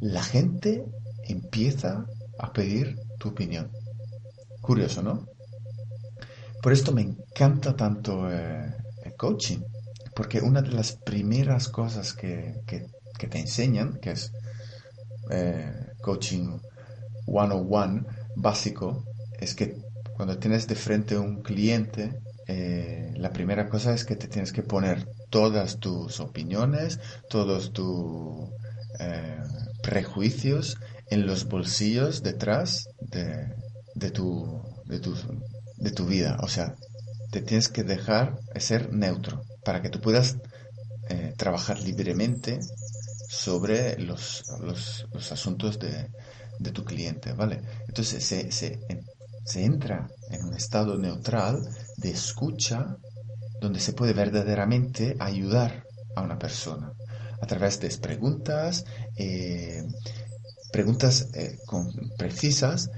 la 0.00 0.22
gente 0.22 0.86
empieza 1.24 2.06
a 2.40 2.52
pedir 2.52 2.98
tu 3.18 3.28
opinión. 3.28 3.70
Curioso, 4.60 5.02
¿no? 5.02 5.26
Por 6.62 6.72
esto 6.72 6.92
me 6.92 7.02
encanta 7.02 7.74
tanto 7.74 8.30
eh, 8.30 8.74
el 9.04 9.14
coaching, 9.16 9.60
porque 10.14 10.40
una 10.40 10.60
de 10.60 10.72
las 10.72 10.92
primeras 10.92 11.68
cosas 11.68 12.12
que, 12.12 12.62
te 12.66 13.38
enseñan, 13.38 13.98
que 14.00 14.12
es 14.12 14.32
eh, 15.30 15.72
coaching 16.02 16.58
101 17.26 18.06
básico, 18.36 19.04
es 19.38 19.54
que 19.54 19.76
cuando 20.14 20.38
tienes 20.38 20.66
de 20.66 20.74
frente 20.74 21.16
un 21.16 21.42
cliente, 21.42 22.20
eh, 22.46 23.14
la 23.16 23.32
primera 23.32 23.68
cosa 23.68 23.94
es 23.94 24.04
que 24.04 24.16
te 24.16 24.28
tienes 24.28 24.52
que 24.52 24.62
poner 24.62 25.08
todas 25.30 25.78
tus 25.78 26.20
opiniones, 26.20 27.00
todos 27.28 27.72
tus 27.72 28.50
eh, 28.98 29.38
prejuicios 29.82 30.76
en 31.10 31.26
los 31.26 31.46
bolsillos 31.46 32.22
detrás 32.22 32.88
de, 33.00 33.54
de, 33.94 34.10
tu, 34.10 34.62
de, 34.86 35.00
tu, 35.00 35.14
de 35.76 35.90
tu 35.90 36.06
vida. 36.06 36.38
O 36.42 36.48
sea, 36.48 36.74
te 37.30 37.42
tienes 37.42 37.68
que 37.68 37.84
dejar 37.84 38.38
ser 38.58 38.92
neutro 38.92 39.42
para 39.64 39.82
que 39.82 39.90
tú 39.90 40.00
puedas 40.00 40.36
eh, 41.08 41.34
trabajar 41.36 41.80
libremente 41.80 42.60
sobre 43.28 43.98
los, 43.98 44.44
asuntos 45.30 45.78
de, 45.78 46.08
tu 46.72 46.84
cliente, 46.84 47.32
¿vale? 47.32 47.60
Entonces 47.88 48.22
se, 48.24 48.50
se, 48.52 48.78
entra 49.54 50.08
en 50.30 50.44
un 50.44 50.54
estado 50.54 50.96
neutral 50.98 51.68
de 51.96 52.10
escucha 52.10 52.96
donde 53.60 53.80
se 53.80 53.92
puede 53.92 54.12
verdaderamente 54.12 55.16
ayudar 55.18 55.84
a 56.14 56.22
una 56.22 56.38
persona 56.38 56.92
a 57.40 57.46
través 57.46 57.80
de 57.80 57.88
preguntas, 57.98 58.84
eh, 59.16 59.82
preguntas 60.72 61.28
eh, 61.34 61.58
precisas 62.16 62.90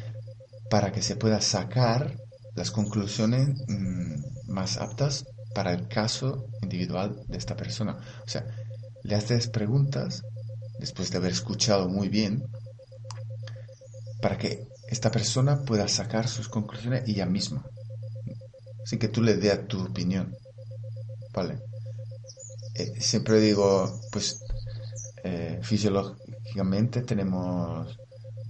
para 0.71 0.93
que 0.93 1.02
se 1.02 1.17
pueda 1.17 1.41
sacar 1.41 2.17
las 2.55 2.71
conclusiones 2.71 3.49
mm, 3.69 4.50
más 4.52 4.76
aptas 4.76 5.25
para 5.55 5.73
el 5.73 5.88
caso 5.88 6.47
individual 6.62 7.23
de 7.29 7.38
esta 7.38 7.57
persona. 7.57 7.99
O 8.25 8.29
sea, 8.29 8.45
le 9.02 9.14
haces 9.14 9.49
preguntas 9.49 10.23
después 10.79 11.11
de 11.11 11.19
haber 11.19 11.33
escuchado 11.33 11.88
muy 11.88 12.09
bien 12.09 12.45
para 14.21 14.38
que 14.38 14.67
esta 14.88 15.11
persona 15.11 15.62
pueda 15.62 15.88
sacar 15.88 16.29
sus 16.29 16.49
conclusiones 16.49 17.05
ella 17.07 17.26
misma. 17.26 17.64
sin 18.85 18.99
que 18.99 19.09
tú 19.09 19.23
le 19.23 19.37
des 19.37 19.67
tu 19.69 19.81
opinión. 19.81 20.37
¿Vale? 21.33 21.61
Eh, 22.75 23.00
siempre 23.00 23.41
digo, 23.41 24.00
pues 24.11 24.43
eh, 25.25 25.61
fisiológicamente 26.42 27.02
tenemos 27.02 27.99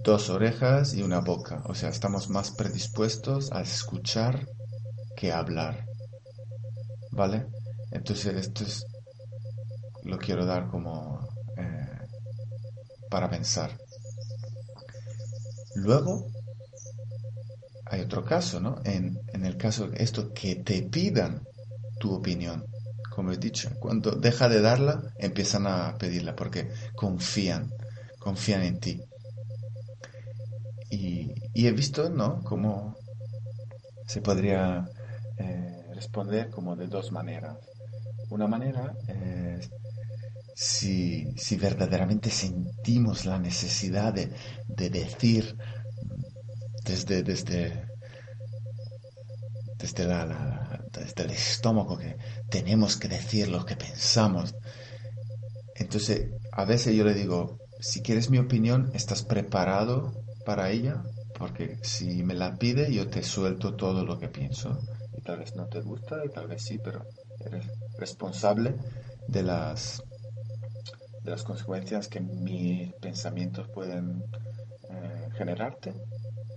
dos 0.02 0.30
orejas 0.30 0.94
y 0.94 1.02
una 1.02 1.20
boca, 1.20 1.62
o 1.66 1.74
sea, 1.74 1.90
estamos 1.90 2.28
más 2.28 2.50
predispuestos 2.50 3.52
a 3.52 3.62
escuchar 3.62 4.48
que 5.16 5.30
a 5.30 5.38
hablar. 5.38 5.86
¿Vale? 7.10 7.46
Entonces 7.90 8.34
esto 8.34 8.64
es 8.64 8.86
lo 10.04 10.18
quiero 10.18 10.46
dar 10.46 10.68
como 10.68 11.20
eh, 11.56 12.08
para 13.10 13.28
pensar. 13.28 13.78
Luego, 15.74 16.26
hay 17.86 18.00
otro 18.00 18.24
caso, 18.24 18.58
¿no? 18.58 18.80
En, 18.84 19.20
en 19.32 19.44
el 19.44 19.56
caso 19.56 19.88
de 19.88 20.02
esto, 20.02 20.32
que 20.32 20.56
te 20.56 20.82
pidan 20.82 21.46
tu 22.00 22.12
opinión. 22.14 22.64
Como 23.10 23.30
he 23.30 23.36
dicho, 23.36 23.70
cuando 23.78 24.12
deja 24.12 24.48
de 24.48 24.62
darla, 24.62 25.02
empiezan 25.18 25.66
a 25.66 25.96
pedirla 25.98 26.34
porque 26.34 26.70
confían, 26.96 27.70
confían 28.22 28.62
en 28.62 28.78
ti. 28.78 29.02
Y, 30.90 31.32
he 31.54 31.72
visto, 31.72 32.08
¿no? 32.10 32.42
Cómo 32.42 32.96
se 34.06 34.20
podría 34.20 34.84
eh, 35.38 35.86
responder 35.94 36.50
como 36.50 36.76
de 36.76 36.86
dos 36.86 37.12
maneras. 37.12 37.56
Una 38.30 38.46
manera 38.46 38.94
es 39.08 39.70
si, 40.54 41.32
si 41.36 41.56
verdaderamente 41.56 42.30
sentimos 42.30 43.24
la 43.24 43.38
necesidad 43.38 44.12
de, 44.12 44.30
decir 44.90 45.56
desde, 46.84 47.22
desde, 47.22 47.86
desde, 49.78 50.04
la, 50.04 50.84
desde 50.92 51.22
el 51.24 51.30
estómago 51.30 51.98
que 51.98 52.16
tenemos 52.50 52.96
que 52.96 53.08
decir 53.08 53.48
lo 53.48 53.64
que 53.64 53.76
pensamos. 53.76 54.54
Entonces, 55.74 56.28
a 56.52 56.64
veces 56.64 56.94
yo 56.94 57.04
le 57.04 57.14
digo, 57.14 57.61
si 57.82 58.00
quieres 58.00 58.30
mi 58.30 58.38
opinión, 58.38 58.90
¿estás 58.94 59.22
preparado 59.22 60.12
para 60.44 60.70
ella? 60.70 61.02
Porque 61.36 61.78
si 61.82 62.22
me 62.22 62.34
la 62.34 62.54
pide, 62.56 62.92
yo 62.92 63.08
te 63.08 63.24
suelto 63.24 63.74
todo 63.74 64.04
lo 64.04 64.20
que 64.20 64.28
pienso. 64.28 64.78
Y 65.16 65.20
tal 65.22 65.40
vez 65.40 65.56
no 65.56 65.66
te 65.66 65.80
gusta, 65.80 66.24
y 66.24 66.28
tal 66.28 66.46
vez 66.46 66.62
sí, 66.62 66.78
pero 66.82 67.04
eres 67.44 67.66
responsable 67.98 68.76
de 69.26 69.42
las 69.42 70.00
de 71.24 71.30
las 71.30 71.42
consecuencias 71.42 72.08
que 72.08 72.20
mis 72.20 72.92
pensamientos 72.94 73.68
pueden 73.74 74.22
eh, 74.88 75.28
generarte. 75.36 75.92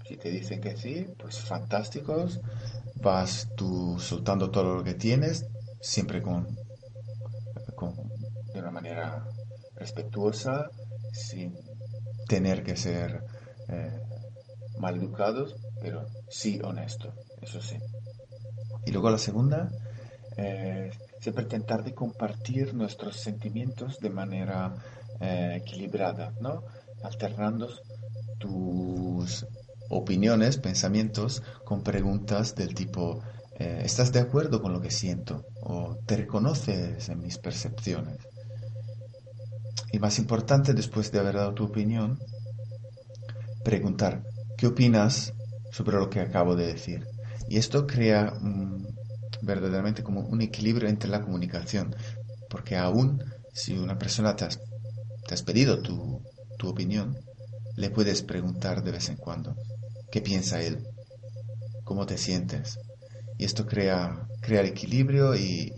Si 0.08 0.18
te 0.18 0.30
dicen 0.30 0.62
que 0.62 0.78
sí, 0.78 1.08
pues 1.20 1.40
fantásticos, 1.40 2.40
vas 3.02 3.48
tú 3.56 3.98
soltando 4.00 4.52
todo 4.52 4.76
lo 4.76 4.84
que 4.84 4.94
tienes, 4.94 5.46
siempre 5.82 6.22
con, 6.22 6.46
de 8.54 8.60
una 8.60 8.72
manera 8.72 9.26
respetuosa, 9.76 10.70
sin 11.16 11.54
tener 12.28 12.64
que 12.64 12.76
ser 12.76 13.24
eh, 13.70 14.00
mal 14.78 14.98
educados, 14.98 15.56
pero 15.82 16.06
sí 16.30 16.60
honesto, 16.64 17.14
eso 17.42 17.62
sí. 17.62 17.78
Y 18.86 18.92
luego 18.92 19.10
la 19.10 19.18
segunda, 19.18 19.70
eh, 20.38 20.92
siempre 21.20 21.44
intentar 21.44 21.84
de 21.84 21.94
compartir 21.94 22.74
nuestros 22.74 23.18
sentimientos 23.18 24.00
de 24.00 24.10
manera 24.10 24.76
eh, 25.20 25.62
equilibrada, 25.62 26.34
¿no? 26.40 26.64
Alternando 27.04 27.70
tus 28.40 29.46
opiniones, 29.90 30.58
pensamientos 30.58 31.42
con 31.64 31.84
preguntas 31.84 32.56
del 32.56 32.74
tipo 32.74 33.22
eh, 33.58 33.84
¿estás 33.86 34.12
de 34.12 34.20
acuerdo 34.20 34.62
con 34.62 34.74
lo 34.74 34.82
que 34.82 34.92
siento? 34.92 35.46
¿O 35.62 35.96
te 36.06 36.18
reconoces 36.18 37.08
en 37.08 37.22
mis 37.22 37.38
percepciones? 37.38 38.18
Y 39.92 40.00
más 40.00 40.20
importante, 40.20 40.74
después 40.74 41.12
de 41.12 41.20
haber 41.20 41.36
dado 41.36 41.54
tu 41.54 41.66
opinión, 41.66 42.20
preguntar 43.64 44.24
¿qué 44.58 44.68
opinas 44.68 45.34
sobre 45.72 45.98
lo 45.98 46.10
que 46.10 46.20
acabo 46.20 46.56
de 46.56 46.68
decir? 46.68 47.08
Y 47.48 47.58
esto 47.58 47.86
crea 47.86 48.34
un 48.42 48.96
verdaderamente 49.42 50.04
como 50.04 50.22
un 50.22 50.42
equilibrio 50.42 50.90
entre 50.90 51.10
la 51.10 51.22
comunicación. 51.22 51.96
Porque 52.50 52.76
aún 52.76 53.24
si 53.54 53.78
una 53.78 53.98
persona 53.98 54.36
te, 54.36 54.46
has 54.46 55.44
pedido 55.44 55.82
tu, 55.82 56.22
opinión, 56.64 57.16
le 57.76 57.92
puedes 57.92 58.24
preguntar 58.24 58.84
de 58.84 58.92
vez 58.92 59.10
en 59.10 59.18
cuando 59.18 59.56
qué 60.12 60.20
piensa 60.20 60.62
él, 60.62 60.84
cómo 61.84 62.06
te 62.08 62.18
sientes. 62.18 62.80
Y 63.38 63.46
esto 63.46 63.68
crea, 63.68 64.28
crear 64.42 64.66
equilibrio 64.66 65.36
y, 65.36 65.72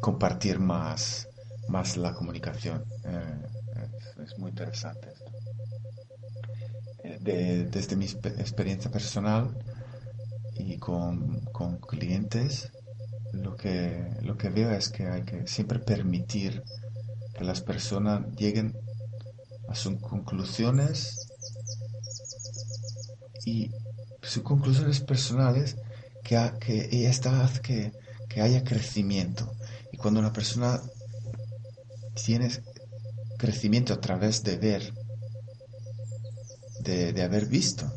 compartir 0.00 0.60
más, 0.60 1.25
más 1.68 1.96
la 1.96 2.14
comunicación. 2.14 2.84
Eh, 3.04 4.22
es, 4.24 4.38
muy 4.38 4.50
interesante 4.50 5.08
esto. 5.12 5.30
Eh, 7.04 7.68
desde 7.70 7.96
mi 7.96 8.06
experiencia 8.06 8.90
personal, 8.90 9.54
y 10.58 10.78
con, 10.78 11.40
con 11.52 11.78
clientes, 11.78 12.72
lo 13.32 13.56
que, 13.56 14.06
lo 14.22 14.36
que 14.36 14.48
veo 14.48 14.70
es 14.70 14.88
que 14.88 15.06
hay 15.06 15.22
que 15.22 15.46
siempre 15.46 15.78
permitir 15.78 16.62
que 17.36 17.44
las 17.44 17.60
personas 17.60 18.34
lleguen 18.36 18.74
a 19.68 19.74
sus 19.74 20.00
conclusiones 20.00 21.28
y 23.44 23.70
sus 24.22 24.42
conclusiones 24.42 25.00
personales 25.00 25.76
que, 26.24 26.50
que 26.60 27.06
esta 27.06 27.44
hace 27.44 27.60
que, 27.60 27.92
que 28.28 28.40
haya 28.40 28.64
crecimiento. 28.64 29.52
Y 29.92 29.96
cuando 29.98 30.20
una 30.20 30.32
persona 30.32 30.80
tiene 32.24 32.50
crecimiento 33.38 33.92
a 33.94 34.00
través 34.00 34.42
de 34.42 34.56
ver, 34.56 34.92
de, 36.80 37.12
de 37.12 37.22
haber 37.22 37.46
visto, 37.46 37.92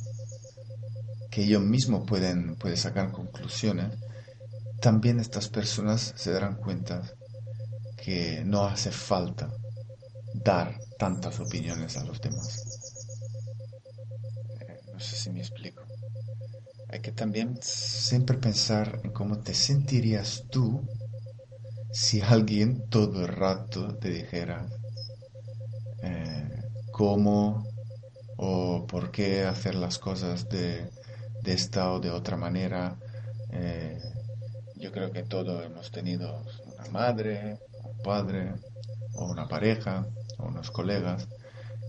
que 1.32 1.43
ellos 1.43 1.62
mismos 1.62 2.08
pueden, 2.08 2.55
pueden 2.55 2.77
sacar 2.77 3.12
conclusiones, 3.12 3.97
también 4.82 5.19
estas 5.19 5.49
personas 5.49 6.13
se 6.15 6.32
darán 6.32 6.55
cuenta 6.55 7.01
que 7.97 8.43
no 8.45 8.65
hace 8.65 8.91
falta 8.91 9.51
dar 10.34 10.79
tantas 10.97 11.39
opiniones 11.39 11.97
a 11.97 12.03
los 12.05 12.21
demás. 12.21 12.63
Eh, 14.62 14.79
no 14.91 14.99
sé 14.99 15.15
si 15.15 15.29
me 15.29 15.39
explico. 15.39 15.84
Hay 16.89 17.01
que 17.01 17.12
también 17.12 17.60
siempre 17.62 18.38
pensar 18.38 18.99
en 19.03 19.12
cómo 19.12 19.39
te 19.39 19.53
sentirías 19.53 20.45
tú 20.49 20.82
si 21.91 22.21
alguien 22.21 22.88
todo 22.89 23.21
el 23.21 23.28
rato 23.28 23.95
te 23.95 24.10
dijera 24.10 24.67
eh, 26.04 26.63
cómo 26.91 27.67
o 28.38 28.86
por 28.88 29.12
qué 29.12 29.43
hacer 29.43 29.75
las 29.75 29.99
cosas 29.99 30.47
de, 30.49 30.89
de 31.41 31.54
esta 31.54 31.91
o 31.91 31.99
de 31.99 32.12
otra 32.12 32.38
manera. 32.38 32.95
Eh, 33.52 33.99
yo 34.75 34.91
creo 34.91 35.12
que 35.12 35.23
todos 35.23 35.65
hemos 35.65 35.91
tenido 35.91 36.45
una 36.65 36.89
madre, 36.89 37.60
un 37.84 38.02
padre, 38.02 38.54
o 39.15 39.25
una 39.25 39.47
pareja, 39.47 40.06
o 40.38 40.45
unos 40.45 40.71
colegas 40.71 41.28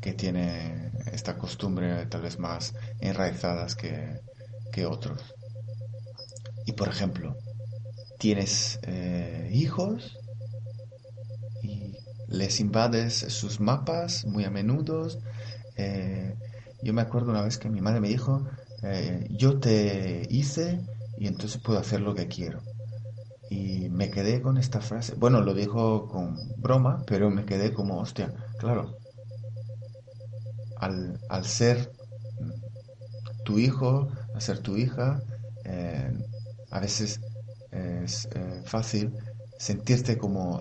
que 0.00 0.12
tiene 0.12 0.90
esta 1.12 1.36
costumbre 1.36 2.06
tal 2.06 2.22
vez 2.22 2.38
más 2.38 2.74
enraizadas 3.00 3.76
que, 3.76 4.20
que 4.72 4.86
otros. 4.86 5.34
Y 6.66 6.72
por 6.72 6.88
ejemplo, 6.88 7.36
tienes 8.20 8.78
eh, 8.82 9.48
hijos 9.50 10.18
y 11.62 11.96
les 12.28 12.60
invades 12.60 13.14
sus 13.14 13.60
mapas 13.60 14.26
muy 14.26 14.44
a 14.44 14.50
menudo. 14.50 15.08
Eh, 15.76 16.34
yo 16.82 16.92
me 16.92 17.00
acuerdo 17.00 17.30
una 17.30 17.42
vez 17.42 17.56
que 17.56 17.70
mi 17.70 17.80
madre 17.80 18.00
me 18.00 18.08
dijo, 18.08 18.46
eh, 18.82 19.26
yo 19.30 19.58
te 19.58 20.26
hice 20.28 20.80
y 21.16 21.28
entonces 21.28 21.60
puedo 21.62 21.78
hacer 21.78 22.02
lo 22.02 22.14
que 22.14 22.28
quiero. 22.28 22.60
Y 23.48 23.88
me 23.88 24.10
quedé 24.10 24.42
con 24.42 24.58
esta 24.58 24.82
frase, 24.82 25.14
bueno, 25.14 25.40
lo 25.40 25.54
dijo 25.54 26.06
con 26.06 26.36
broma, 26.58 27.02
pero 27.06 27.30
me 27.30 27.46
quedé 27.46 27.72
como, 27.72 28.00
hostia, 28.00 28.32
claro, 28.58 28.98
al, 30.76 31.44
ser 31.44 31.90
tu 33.44 33.58
hijo, 33.58 34.08
al 34.34 34.40
ser 34.42 34.58
tu 34.60 34.76
hija, 34.76 35.20
a 36.70 36.80
veces 36.80 37.20
es 37.70 38.28
eh, 38.34 38.62
fácil 38.64 39.14
sentirte 39.58 40.18
como 40.18 40.60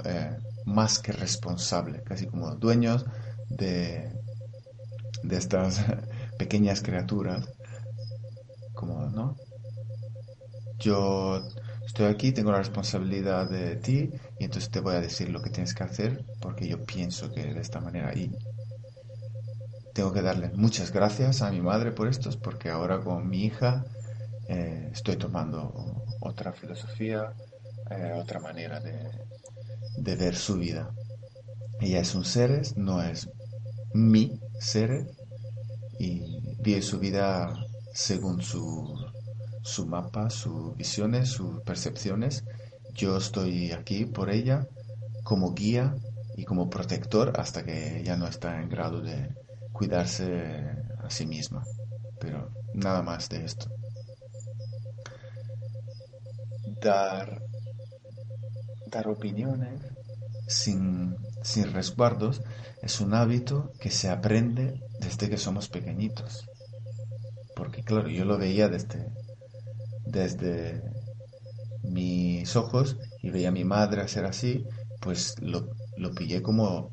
más 0.66 1.00
que 1.00 1.12
responsable, 1.14 2.04
casi 2.04 2.28
como 2.28 2.56
dueños 2.56 3.06
de, 3.50 4.12
de 5.24 5.38
estas 5.38 5.80
pequeñas 6.38 6.82
criaturas 6.82 7.50
como, 8.74 9.10
¿no? 9.10 9.36
Yo 10.80 11.42
estoy 11.86 12.06
aquí, 12.08 12.32
tengo 12.32 12.52
la 12.52 12.58
responsabilidad 12.60 13.50
de 13.50 13.76
ti 13.76 14.10
y 14.40 14.46
entonces 14.46 14.72
te 14.72 14.80
voy 14.80 14.96
a 14.96 15.02
decir 15.02 15.30
lo 15.30 15.42
que 15.42 15.50
tienes 15.52 15.74
que 15.76 15.84
hacer 15.84 16.26
porque 16.40 16.68
yo 16.68 16.86
pienso 16.86 17.32
que 17.32 17.54
de 17.54 17.62
esta 17.62 17.80
manera 17.82 18.14
y 18.18 18.32
tengo 19.94 20.12
que 20.14 20.22
darle 20.22 20.52
muchas 20.54 20.92
gracias 20.92 21.42
a 21.42 21.52
mi 21.52 21.62
madre 21.62 21.92
por 21.92 22.08
esto 22.08 22.30
porque 22.42 22.70
ahora 22.70 23.02
con 23.02 23.28
mi 23.30 23.44
hija 23.46 23.86
eh, 24.48 24.90
estoy 24.94 25.18
tomando 25.18 26.09
otra 26.20 26.52
filosofía, 26.54 27.34
eh, 27.90 28.14
otra 28.16 28.40
manera 28.40 28.80
de, 28.80 30.16
ver 30.16 30.36
su 30.36 30.56
vida. 30.56 30.92
Ella 31.80 32.00
es 32.00 32.16
un 32.16 32.26
ser, 32.26 32.62
no 32.76 33.02
es 33.02 33.30
mi 33.94 34.40
ser, 34.60 35.08
y 35.98 36.40
vive 36.60 36.82
su 36.82 37.00
vida 37.00 37.54
según 37.94 38.42
su, 38.42 38.96
su 39.62 39.86
mapa, 39.86 40.30
sus 40.30 40.76
visiones, 40.76 41.30
sus 41.30 41.62
percepciones. 41.62 42.44
Yo 42.94 43.18
estoy 43.18 43.72
aquí 43.72 44.06
por 44.06 44.30
ella 44.30 44.68
como 45.24 45.54
guía 45.54 45.96
y 46.36 46.46
como 46.46 46.70
protector 46.70 47.34
hasta 47.36 47.64
que 47.64 48.00
ella 48.00 48.16
no 48.16 48.28
está 48.28 48.62
en 48.62 48.70
grado 48.70 49.02
de 49.02 49.30
cuidarse 49.72 50.26
a 50.98 51.10
sí 51.10 51.26
misma. 51.26 51.64
Pero 52.20 52.50
nada 52.74 53.02
más 53.02 53.30
de 53.30 53.46
esto. 53.46 53.79
Dar, 56.82 57.42
dar 58.88 59.08
opiniones 59.08 59.82
sin, 60.48 61.16
sin 61.44 61.72
resguardos 61.74 62.42
es 62.82 63.02
un 63.02 63.14
hábito 63.14 63.72
que 63.80 63.92
se 63.92 64.10
aprende 64.10 64.82
desde 65.00 65.30
que 65.30 65.38
somos 65.38 65.70
pequeñitos. 65.70 66.48
Porque 67.56 67.84
claro, 67.84 68.10
yo 68.10 68.26
lo 68.26 68.38
veía 68.38 68.70
desde, 68.70 69.12
desde 70.06 70.82
mis 71.84 72.56
ojos 72.56 72.98
y 73.22 73.30
veía 73.30 73.50
a 73.50 73.52
mi 73.52 73.64
madre 73.66 74.02
hacer 74.02 74.26
así, 74.26 74.64
pues 75.02 75.36
lo, 75.42 75.70
lo 75.98 76.14
pillé 76.14 76.42
como 76.42 76.92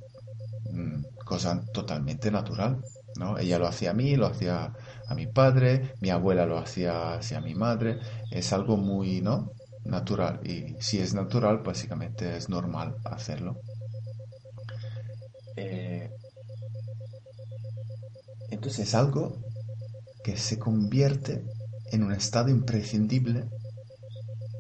mm, 0.71 1.03
cosa 1.25 1.63
totalmente 1.73 2.31
natural. 2.31 2.83
¿no? 3.19 3.39
Ella 3.39 3.59
lo 3.59 3.67
hacía 3.67 3.91
a 3.93 3.95
mí, 3.95 4.17
lo 4.17 4.27
hacía 4.27 4.73
a 5.09 5.15
mi 5.15 5.27
padre, 5.27 5.95
mi 6.01 6.11
abuela 6.11 6.47
lo 6.47 6.59
hacía 6.59 7.15
hacia 7.15 7.41
mi 7.41 7.55
madre. 7.55 7.99
Es 8.31 8.53
algo 8.53 8.77
muy 8.77 9.21
¿no? 9.21 9.53
Natural. 9.87 10.41
Y 10.45 10.77
si 10.81 10.99
es 10.99 11.15
natural, 11.15 11.59
básicamente 11.59 12.37
es 12.37 12.49
normal 12.49 12.97
hacerlo. 13.05 13.61
Eh, 15.57 16.11
entonces 18.51 18.89
es 18.89 18.95
algo 18.95 19.37
que 20.23 20.37
se 20.37 20.59
convierte 20.59 21.45
en 21.93 22.03
un 22.03 22.13
estado 22.13 22.49
imprescindible 22.49 23.45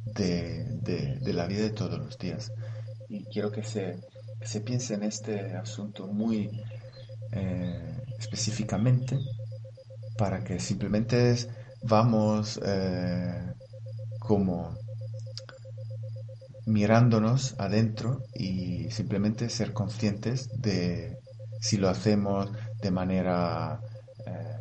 de, 0.04 1.32
la 1.32 1.46
vida 1.46 1.62
de 1.62 1.70
todos 1.70 1.98
los 1.98 2.18
días. 2.18 2.52
Y 3.08 3.24
quiero 3.24 3.50
que 3.50 3.62
se, 3.62 4.00
se 4.42 4.60
piense 4.60 4.94
en 4.94 5.02
este 5.02 5.54
asunto 5.56 6.06
muy 6.06 6.50
eh, 7.32 7.96
específicamente 8.18 9.18
para 10.16 10.42
que 10.42 10.58
simplemente 10.58 11.34
vamos 11.82 12.58
eh, 12.64 13.52
como 14.18 14.76
mirándonos 16.66 17.54
adentro 17.58 18.22
y 18.34 18.90
simplemente 18.90 19.48
ser 19.48 19.72
conscientes 19.72 20.50
de 20.60 21.16
si 21.60 21.76
lo 21.78 21.88
hacemos 21.88 22.50
de 22.82 22.90
manera 22.90 23.80
eh, 24.26 24.56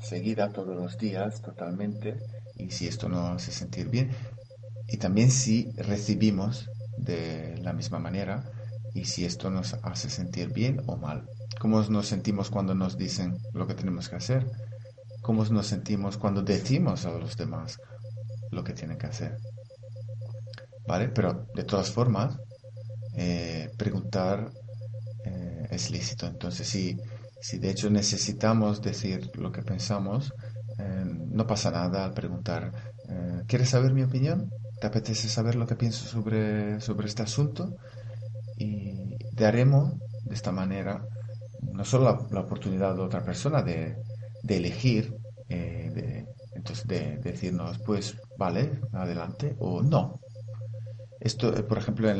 seguida 0.00 0.50
todos 0.50 0.76
los 0.76 0.96
días 0.96 1.42
totalmente 1.42 2.16
y 2.56 2.70
si 2.70 2.86
esto 2.86 3.08
nos 3.08 3.36
hace 3.36 3.50
sentir 3.50 3.88
bien 3.88 4.10
y 4.86 4.96
también 4.98 5.30
si 5.30 5.72
recibimos 5.76 6.70
de 6.96 7.58
la 7.62 7.72
misma 7.72 7.98
manera 7.98 8.44
y 8.94 9.06
si 9.06 9.24
esto 9.24 9.50
nos 9.50 9.74
hace 9.82 10.08
sentir 10.08 10.52
bien 10.52 10.80
o 10.86 10.96
mal. 10.96 11.28
¿Cómo 11.58 11.82
nos 11.82 12.06
sentimos 12.06 12.48
cuando 12.48 12.76
nos 12.76 12.96
dicen 12.96 13.38
lo 13.52 13.66
que 13.66 13.74
tenemos 13.74 14.08
que 14.08 14.16
hacer? 14.16 14.46
¿Cómo 15.20 15.44
nos 15.46 15.66
sentimos 15.66 16.16
cuando 16.16 16.42
decimos 16.42 17.04
a 17.06 17.10
los 17.10 17.36
demás 17.36 17.78
lo 18.52 18.62
que 18.62 18.72
tienen 18.72 18.98
que 18.98 19.06
hacer? 19.06 19.36
¿Vale? 20.86 21.08
Pero 21.08 21.46
de 21.54 21.64
todas 21.64 21.90
formas, 21.90 22.36
eh, 23.16 23.70
preguntar 23.76 24.50
eh, 25.24 25.68
es 25.70 25.90
lícito. 25.90 26.26
Entonces, 26.26 26.66
si, 26.66 26.98
si 27.40 27.58
de 27.58 27.70
hecho 27.70 27.88
necesitamos 27.90 28.82
decir 28.82 29.30
lo 29.36 29.52
que 29.52 29.62
pensamos, 29.62 30.32
eh, 30.78 31.04
no 31.06 31.46
pasa 31.46 31.70
nada 31.70 32.04
al 32.04 32.12
preguntar, 32.12 32.72
¿quieres 33.46 33.70
saber 33.70 33.92
mi 33.92 34.02
opinión? 34.02 34.50
¿Te 34.80 34.86
apetece 34.86 35.28
saber 35.28 35.54
lo 35.54 35.66
que 35.66 35.76
pienso 35.76 36.06
sobre, 36.06 36.80
sobre 36.80 37.06
este 37.06 37.22
asunto? 37.22 37.76
Y 38.56 39.16
daremos 39.32 39.94
de 40.24 40.34
esta 40.34 40.52
manera 40.52 41.06
no 41.72 41.84
solo 41.84 42.26
la, 42.30 42.40
oportunidad 42.40 42.94
de 42.94 43.02
otra 43.02 43.22
persona 43.24 43.62
de, 43.62 43.96
elegir, 44.48 45.14
de, 45.48 46.26
entonces 46.54 46.86
de, 46.86 47.18
decirnos, 47.18 47.78
pues 47.84 48.16
vale, 48.38 48.80
adelante, 48.92 49.54
o 49.58 49.82
no, 49.82 50.20
esto, 51.24 51.56
eh, 51.56 51.62
por 51.62 51.78
ejemplo, 51.78 52.12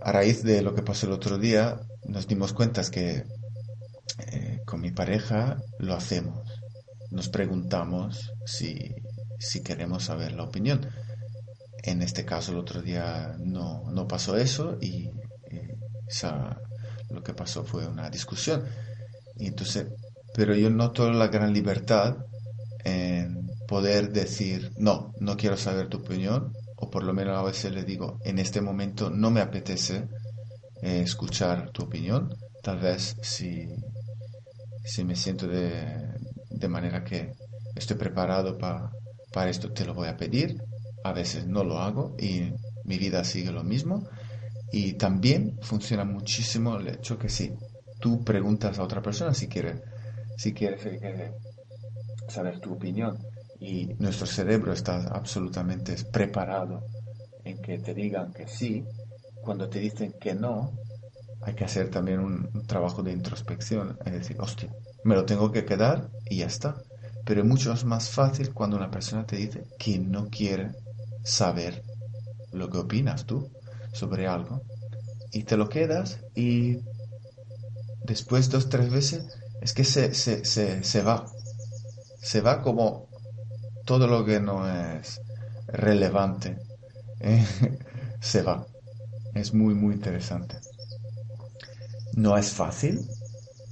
a 0.00 0.12
raíz 0.12 0.42
de 0.44 0.62
lo 0.62 0.74
que 0.74 0.82
pasó 0.82 1.06
el 1.06 1.12
otro 1.12 1.38
día, 1.38 1.80
nos 2.04 2.26
dimos 2.28 2.52
cuenta 2.52 2.82
que 2.90 3.24
eh, 4.18 4.60
con 4.64 4.80
mi 4.80 4.92
pareja 4.92 5.58
lo 5.78 5.94
hacemos. 5.94 6.48
Nos 7.10 7.28
preguntamos 7.28 8.32
si, 8.46 8.94
queremos 9.64 10.04
saber 10.04 10.32
la 10.32 10.44
opinión. 10.44 10.86
En 11.82 12.00
este 12.00 12.24
caso, 12.24 12.52
el 12.52 12.58
otro 12.58 12.80
día 12.80 13.34
no, 13.38 14.06
pasó 14.08 14.36
eso 14.36 14.78
y, 14.80 15.10
lo 17.10 17.22
que 17.22 17.34
pasó 17.34 17.64
fue 17.64 17.86
una 17.88 18.08
discusión. 18.08 18.64
Y 19.36 19.48
entonces, 19.48 19.86
pero 20.34 20.54
yo 20.54 20.70
noto 20.70 21.10
la 21.10 21.26
gran 21.26 21.52
libertad 21.52 22.16
en 22.84 23.50
poder 23.66 24.12
decir, 24.12 24.72
no, 24.76 25.12
no 25.18 25.36
quiero 25.36 25.56
saber 25.56 25.88
tu 25.88 25.98
opinión, 25.98 26.52
o 26.82 26.90
por 26.90 27.04
lo 27.04 27.14
menos 27.14 27.38
a 27.38 27.44
veces 27.44 27.72
le 27.72 27.84
digo, 27.84 28.18
en 28.24 28.40
este 28.40 28.60
momento 28.60 29.08
no 29.08 29.30
me 29.30 29.40
apetece 29.40 30.08
eh, 30.82 31.00
escuchar 31.00 31.70
tu 31.70 31.84
opinión, 31.84 32.34
tal 32.60 32.80
vez 32.80 33.16
si, 33.22 33.68
si 34.84 35.04
me 35.04 35.14
siento 35.14 35.46
de, 35.46 36.12
de 36.50 36.68
manera 36.68 37.04
que 37.04 37.34
estoy 37.76 37.96
preparado 37.96 38.58
para 38.58 39.48
esto, 39.48 39.72
te 39.72 39.84
lo 39.84 39.94
voy 39.94 40.08
a 40.08 40.16
pedir, 40.16 40.60
a 41.04 41.12
veces 41.12 41.46
no 41.46 41.62
lo 41.62 41.78
hago 41.78 42.16
y 42.18 42.52
mi 42.84 42.98
vida 42.98 43.22
sigue 43.22 43.52
lo 43.52 43.62
mismo. 43.62 44.08
Y 44.72 44.94
también 44.94 45.58
funciona 45.62 46.04
muchísimo 46.04 46.76
el 46.78 46.88
hecho 46.88 47.16
que 47.16 47.28
si 47.28 47.52
tú 48.00 48.24
preguntas 48.24 48.78
a 48.78 48.82
otra 48.82 49.02
persona 49.02 49.34
si 49.34 49.46
quiere, 49.46 49.82
si 50.36 50.52
quiere 50.52 50.78
saber 52.28 52.58
tu 52.58 52.72
opinión 52.72 53.18
y 53.62 53.94
nuestro 54.00 54.26
cerebro 54.26 54.72
está 54.72 55.06
absolutamente 55.12 55.94
preparado 56.10 56.82
en 57.44 57.62
que 57.62 57.78
te 57.78 57.94
digan 57.94 58.32
que 58.32 58.48
sí, 58.48 58.84
cuando 59.40 59.68
te 59.68 59.78
dicen 59.78 60.14
que 60.20 60.34
no, 60.34 60.72
hay 61.42 61.54
que 61.54 61.64
hacer 61.64 61.88
también 61.88 62.18
un, 62.18 62.66
trabajo 62.66 63.04
de 63.04 63.12
introspección, 63.12 63.96
es 64.04 64.12
decir, 64.12 64.36
hostia, 64.40 64.68
me 65.04 65.14
lo 65.14 65.24
tengo 65.24 65.52
que 65.52 65.64
quedar 65.64 66.10
y 66.28 66.38
ya 66.38 66.46
está. 66.46 66.74
Pero 67.24 67.42
es 67.42 67.46
mucho 67.46 67.72
más 67.86 68.10
fácil 68.10 68.52
cuando 68.52 68.76
una 68.76 68.90
persona 68.90 69.24
te 69.24 69.36
dice 69.36 69.62
que 69.78 69.96
no 69.96 70.28
quiere 70.28 70.72
saber 71.22 71.84
lo 72.50 72.68
que 72.68 72.78
opinas 72.78 73.26
tú 73.26 73.48
sobre 73.92 74.26
algo 74.26 74.60
y 75.30 75.44
te 75.44 75.56
lo 75.56 75.68
quedas 75.68 76.18
y 76.34 76.78
después 78.02 78.50
dos, 78.50 78.68
tres 78.68 78.90
veces 78.90 79.24
es 79.60 79.72
que 79.72 79.84
se, 79.84 80.14
se, 80.14 80.44
se, 80.44 80.82
se 80.82 81.02
va. 81.02 81.26
Se 82.20 82.40
va 82.40 82.60
como 82.60 83.11
todo 83.92 84.06
lo 84.06 84.24
que 84.24 84.40
no 84.40 84.66
es 84.66 85.20
relevante 85.66 86.56
eh, 87.20 87.46
se 88.20 88.40
va. 88.40 88.66
Es 89.34 89.52
muy, 89.52 89.74
muy 89.74 89.92
interesante. 89.92 90.56
No 92.14 92.38
es 92.38 92.52
fácil, 92.52 93.06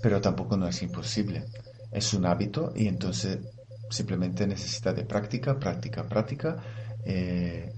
pero 0.03 0.21
tampoco 0.21 0.59
no 0.59 0.69
es 0.69 0.83
imposible. 0.83 1.47
Es 1.91 2.13
un 2.13 2.27
hábito 2.27 2.75
y 2.77 2.87
entonces 2.87 3.39
simplemente 3.89 4.47
necesita 4.47 4.93
de 4.93 5.05
práctica, 5.05 5.59
práctica, 5.59 6.07
práctica. 6.07 6.63
Eh, 7.07 7.73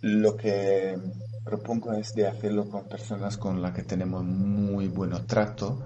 lo 0.00 0.34
que 0.34 0.96
propongo 1.44 1.92
es 1.92 2.14
de 2.14 2.26
hacerlo 2.26 2.70
con 2.70 2.88
personas 2.88 3.36
con 3.36 3.60
las 3.60 3.74
que 3.74 3.82
tenemos 3.82 4.24
muy 4.24 4.88
buen 4.88 5.10
trato 5.26 5.84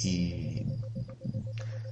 y 0.00 0.66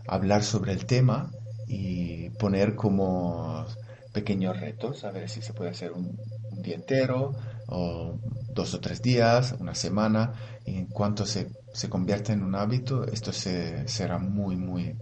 hablar 0.09 0.43
sobre 0.43 0.73
el 0.73 0.85
tema 0.85 1.31
y 1.73 2.31
poner 2.31 2.75
como 2.75 3.65
pequeños 4.13 4.59
retos, 4.59 5.05
a 5.05 5.13
ver 5.13 5.29
si 5.29 5.41
se 5.41 5.53
puede 5.53 5.71
hacer 5.71 5.93
un, 5.93 6.19
día 6.51 6.75
entero 6.75 7.33
o 7.69 8.19
dos 8.53 8.75
o 8.75 8.81
tres 8.81 9.01
días, 9.01 9.55
una 9.61 9.77
semana, 9.77 10.33
y 10.67 10.77
en 10.77 10.87
cuanto 10.87 11.25
se, 11.25 11.53
se 11.73 11.89
convierta 11.89 12.33
en 12.33 12.43
un 12.43 12.57
hábito, 12.57 13.05
esto 13.07 13.33
se, 13.33 13.87
será 13.87 14.19
muy, 14.19 14.57
muy 14.57 14.97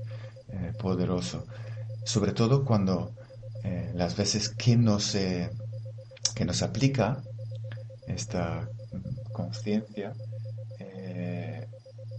eh, 0.50 0.72
poderoso. 0.78 1.46
Sobre 2.04 2.32
todo 2.32 2.66
cuando 2.66 3.12
eh, 3.64 3.90
las 3.94 4.14
veces 4.14 4.50
que 4.50 4.76
no 4.76 5.00
se, 5.00 5.50
que 6.34 6.44
no 6.44 6.52
se 6.52 6.66
aplica 6.66 7.22
esta 8.06 8.68
conciencia, 9.32 10.12
eh, 10.78 11.66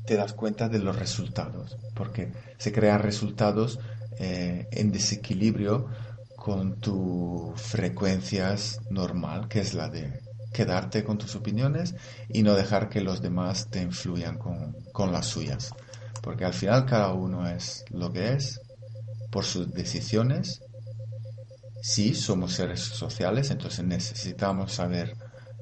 te 0.08 0.16
das 0.16 0.34
cuenta 0.34 0.70
de 0.70 0.80
los 0.80 0.98
resultados, 0.98 1.78
porque 1.94 2.32
se 2.58 2.72
crean 2.72 3.02
resultados 3.02 3.80
eh, 4.20 4.68
en 4.72 4.92
desequilibrio 4.92 5.88
con 6.36 6.80
tu 6.80 7.54
frecuencias 7.56 8.80
normal, 8.90 9.48
que 9.48 9.60
es 9.60 9.74
la 9.74 9.90
de 9.90 10.22
quedarte 10.54 11.04
con 11.04 11.18
tus 11.18 11.36
opiniones 11.36 11.96
y 12.28 12.44
no 12.44 12.54
dejar 12.54 12.90
que 12.90 13.02
los 13.02 13.22
demás 13.22 13.68
te 13.70 13.82
influyan 13.82 14.38
con, 14.38 14.76
con 14.92 15.12
las 15.12 15.28
suyas. 15.28 15.72
Porque 16.22 16.46
al 16.46 16.54
final 16.54 16.86
cada 16.86 17.14
uno 17.14 17.48
es 17.48 17.86
lo 17.92 18.12
que 18.12 18.34
es 18.34 18.60
por 19.32 19.46
sus 19.46 19.72
decisiones. 19.72 20.62
Sí, 21.82 22.14
somos 22.14 22.54
seres 22.54 22.82
sociales, 22.82 23.52
entonces 23.52 23.86
necesitamos 23.86 24.74
saber 24.74 25.16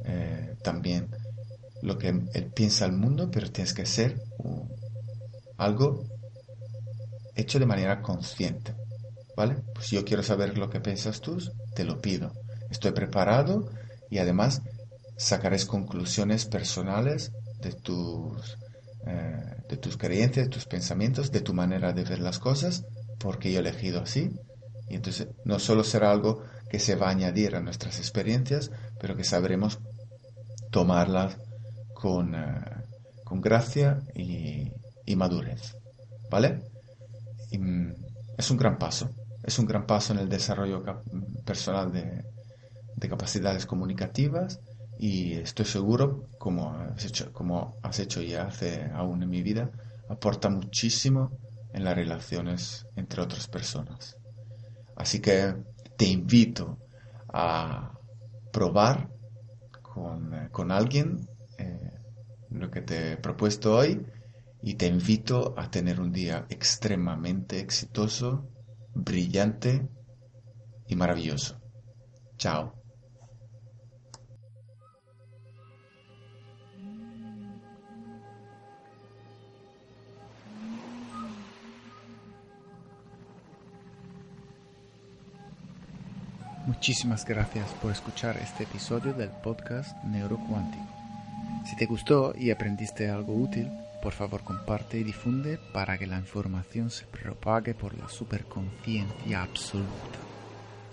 eh, 0.04 0.56
también 0.64 1.10
lo 1.84 1.98
que 1.98 2.12
piensa 2.56 2.86
el 2.86 2.94
mundo, 2.94 3.30
pero 3.32 3.52
tienes 3.52 3.74
que 3.74 3.86
ser 3.86 4.20
algo 5.58 6.04
hecho 7.38 7.60
de 7.60 7.66
manera 7.66 8.02
consciente. 8.02 8.74
¿Vale? 9.36 9.58
Pues 9.74 9.92
yo 9.92 10.04
quiero 10.04 10.24
saber 10.24 10.58
lo 10.58 10.70
que 10.70 10.80
piensas 10.80 11.22
tú, 11.22 11.38
te 11.76 11.84
lo 11.84 12.02
pido. 12.02 12.32
Estoy 12.72 12.92
preparado 12.92 13.70
y 14.10 14.18
además 14.18 14.62
sacaré 15.16 15.64
conclusiones 15.66 16.46
personales 16.46 17.32
de 17.62 17.74
tus, 17.74 18.58
eh, 19.06 19.64
de 19.70 19.78
tus 19.78 19.98
creencias, 19.98 20.48
de 20.48 20.52
tus 20.52 20.66
pensamientos, 20.66 21.32
de 21.32 21.42
tu 21.42 21.54
manera 21.54 21.94
de 21.94 22.04
ver 22.04 22.20
las 22.20 22.40
cosas, 22.40 22.86
porque 23.20 23.52
yo 23.52 23.58
he 23.58 23.62
elegido 23.62 24.02
así. 24.02 24.32
Y 24.90 24.96
entonces 24.96 25.28
no 25.44 25.60
solo 25.60 25.84
será 25.84 26.12
algo 26.12 26.44
que 26.70 26.80
se 26.80 26.96
va 26.96 27.08
a 27.08 27.12
añadir 27.12 27.56
a 27.56 27.62
nuestras 27.62 28.00
experiencias, 28.00 28.72
pero 29.00 29.16
que 29.16 29.24
sabremos 29.24 29.80
tomarlas 30.72 31.38
con, 31.94 32.36
eh, 32.36 32.62
con 33.24 33.42
gracia 33.42 34.02
y, 34.16 34.72
y, 35.06 35.16
madurez. 35.16 35.76
¿Vale? 36.30 36.62
Es 38.38 38.52
un 38.52 38.58
gran 38.58 38.78
paso. 38.78 39.10
Es 39.44 39.58
un 39.60 39.66
gran 39.66 39.86
paso 39.86 40.14
en 40.14 40.20
el 40.20 40.30
desarrollo 40.30 40.84
personal 41.46 41.92
de, 41.92 42.24
de 42.96 43.10
capacidades 43.10 43.66
comunicativas 43.66 44.60
y 45.00 45.34
estoy 45.34 45.66
seguro, 45.66 46.30
como 46.38 46.72
has 46.72 47.06
hecho, 47.06 47.32
como 47.32 47.76
has 47.84 48.00
hecho 48.00 48.22
ya 48.22 48.48
hace 48.48 48.90
aún 48.94 49.24
en 49.24 49.30
mi 49.30 49.44
vida, 49.44 49.70
aporta 50.10 50.50
muchísimo 50.50 51.32
en 51.74 51.84
las 51.84 51.96
relaciones 51.96 52.86
entre 52.96 53.22
otras 53.22 53.48
personas. 53.48 54.18
Así 54.96 55.20
que 55.20 55.56
te 55.98 56.06
invito 56.06 56.78
a 57.30 57.92
probar 58.52 59.10
con, 59.82 60.34
eh, 60.34 60.50
con 60.52 60.72
alguien 60.72 61.28
eh, 61.60 61.92
lo 62.50 62.72
que 62.72 62.82
te 62.82 63.14
he 63.14 63.18
propuesto 63.18 63.76
hoy 63.76 64.04
y 64.62 64.76
te 64.76 64.88
invito 64.88 65.54
a 65.58 65.70
tener 65.70 66.00
un 66.00 66.12
día 66.12 66.46
extremadamente 66.50 67.60
exitoso, 67.60 68.50
brillante 68.94 69.88
y 70.88 70.96
maravilloso. 70.96 71.60
Chao. 72.38 72.74
Muchísimas 86.68 87.26
gracias 87.26 87.66
por 87.82 87.92
escuchar 87.92 88.38
este 88.38 88.64
episodio 88.64 89.14
del 89.14 89.30
podcast 89.30 89.96
Neurocuántico. 90.04 90.86
Si 91.66 91.76
te 91.78 91.86
gustó 91.86 92.34
y 92.38 92.52
aprendiste 92.52 93.10
algo 93.10 93.34
útil, 93.34 93.72
por 94.08 94.14
favor 94.14 94.42
comparte 94.42 94.98
y 94.98 95.04
difunde 95.04 95.60
para 95.74 95.98
que 95.98 96.08
la 96.08 96.18
información 96.18 96.90
se 96.90 97.04
propague 97.08 97.74
por 97.74 97.94
la 98.00 98.08
superconciencia 98.08 99.42
absoluta. 99.42 100.18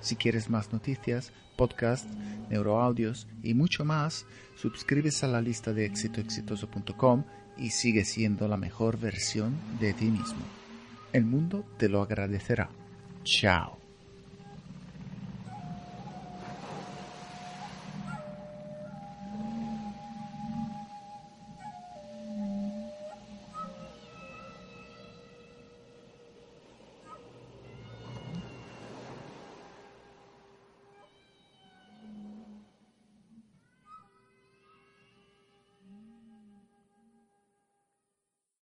Si 0.01 0.17
quieres 0.17 0.51
más 0.51 0.73
noticias, 0.73 1.33
podcasts, 1.57 2.13
neuroaudios 2.51 3.29
y 3.41 3.55
mucho 3.55 3.85
más, 3.85 4.27
suscríbete 4.57 5.27
a 5.27 5.29
la 5.29 5.41
lista 5.41 5.73
de 5.73 5.87
exitoexitoso.com 5.87 7.23
y 7.57 7.71
sigue 7.71 8.05
siendo 8.05 8.49
la 8.49 8.57
mejor 8.57 8.99
versión 8.99 9.55
de 9.79 9.95
ti 9.95 10.07
mismo. 10.07 10.43
El 11.13 11.25
mundo 11.25 11.65
te 11.79 11.89
lo 11.89 12.03
agradecerá. 12.03 12.69
Chao. 13.23 13.84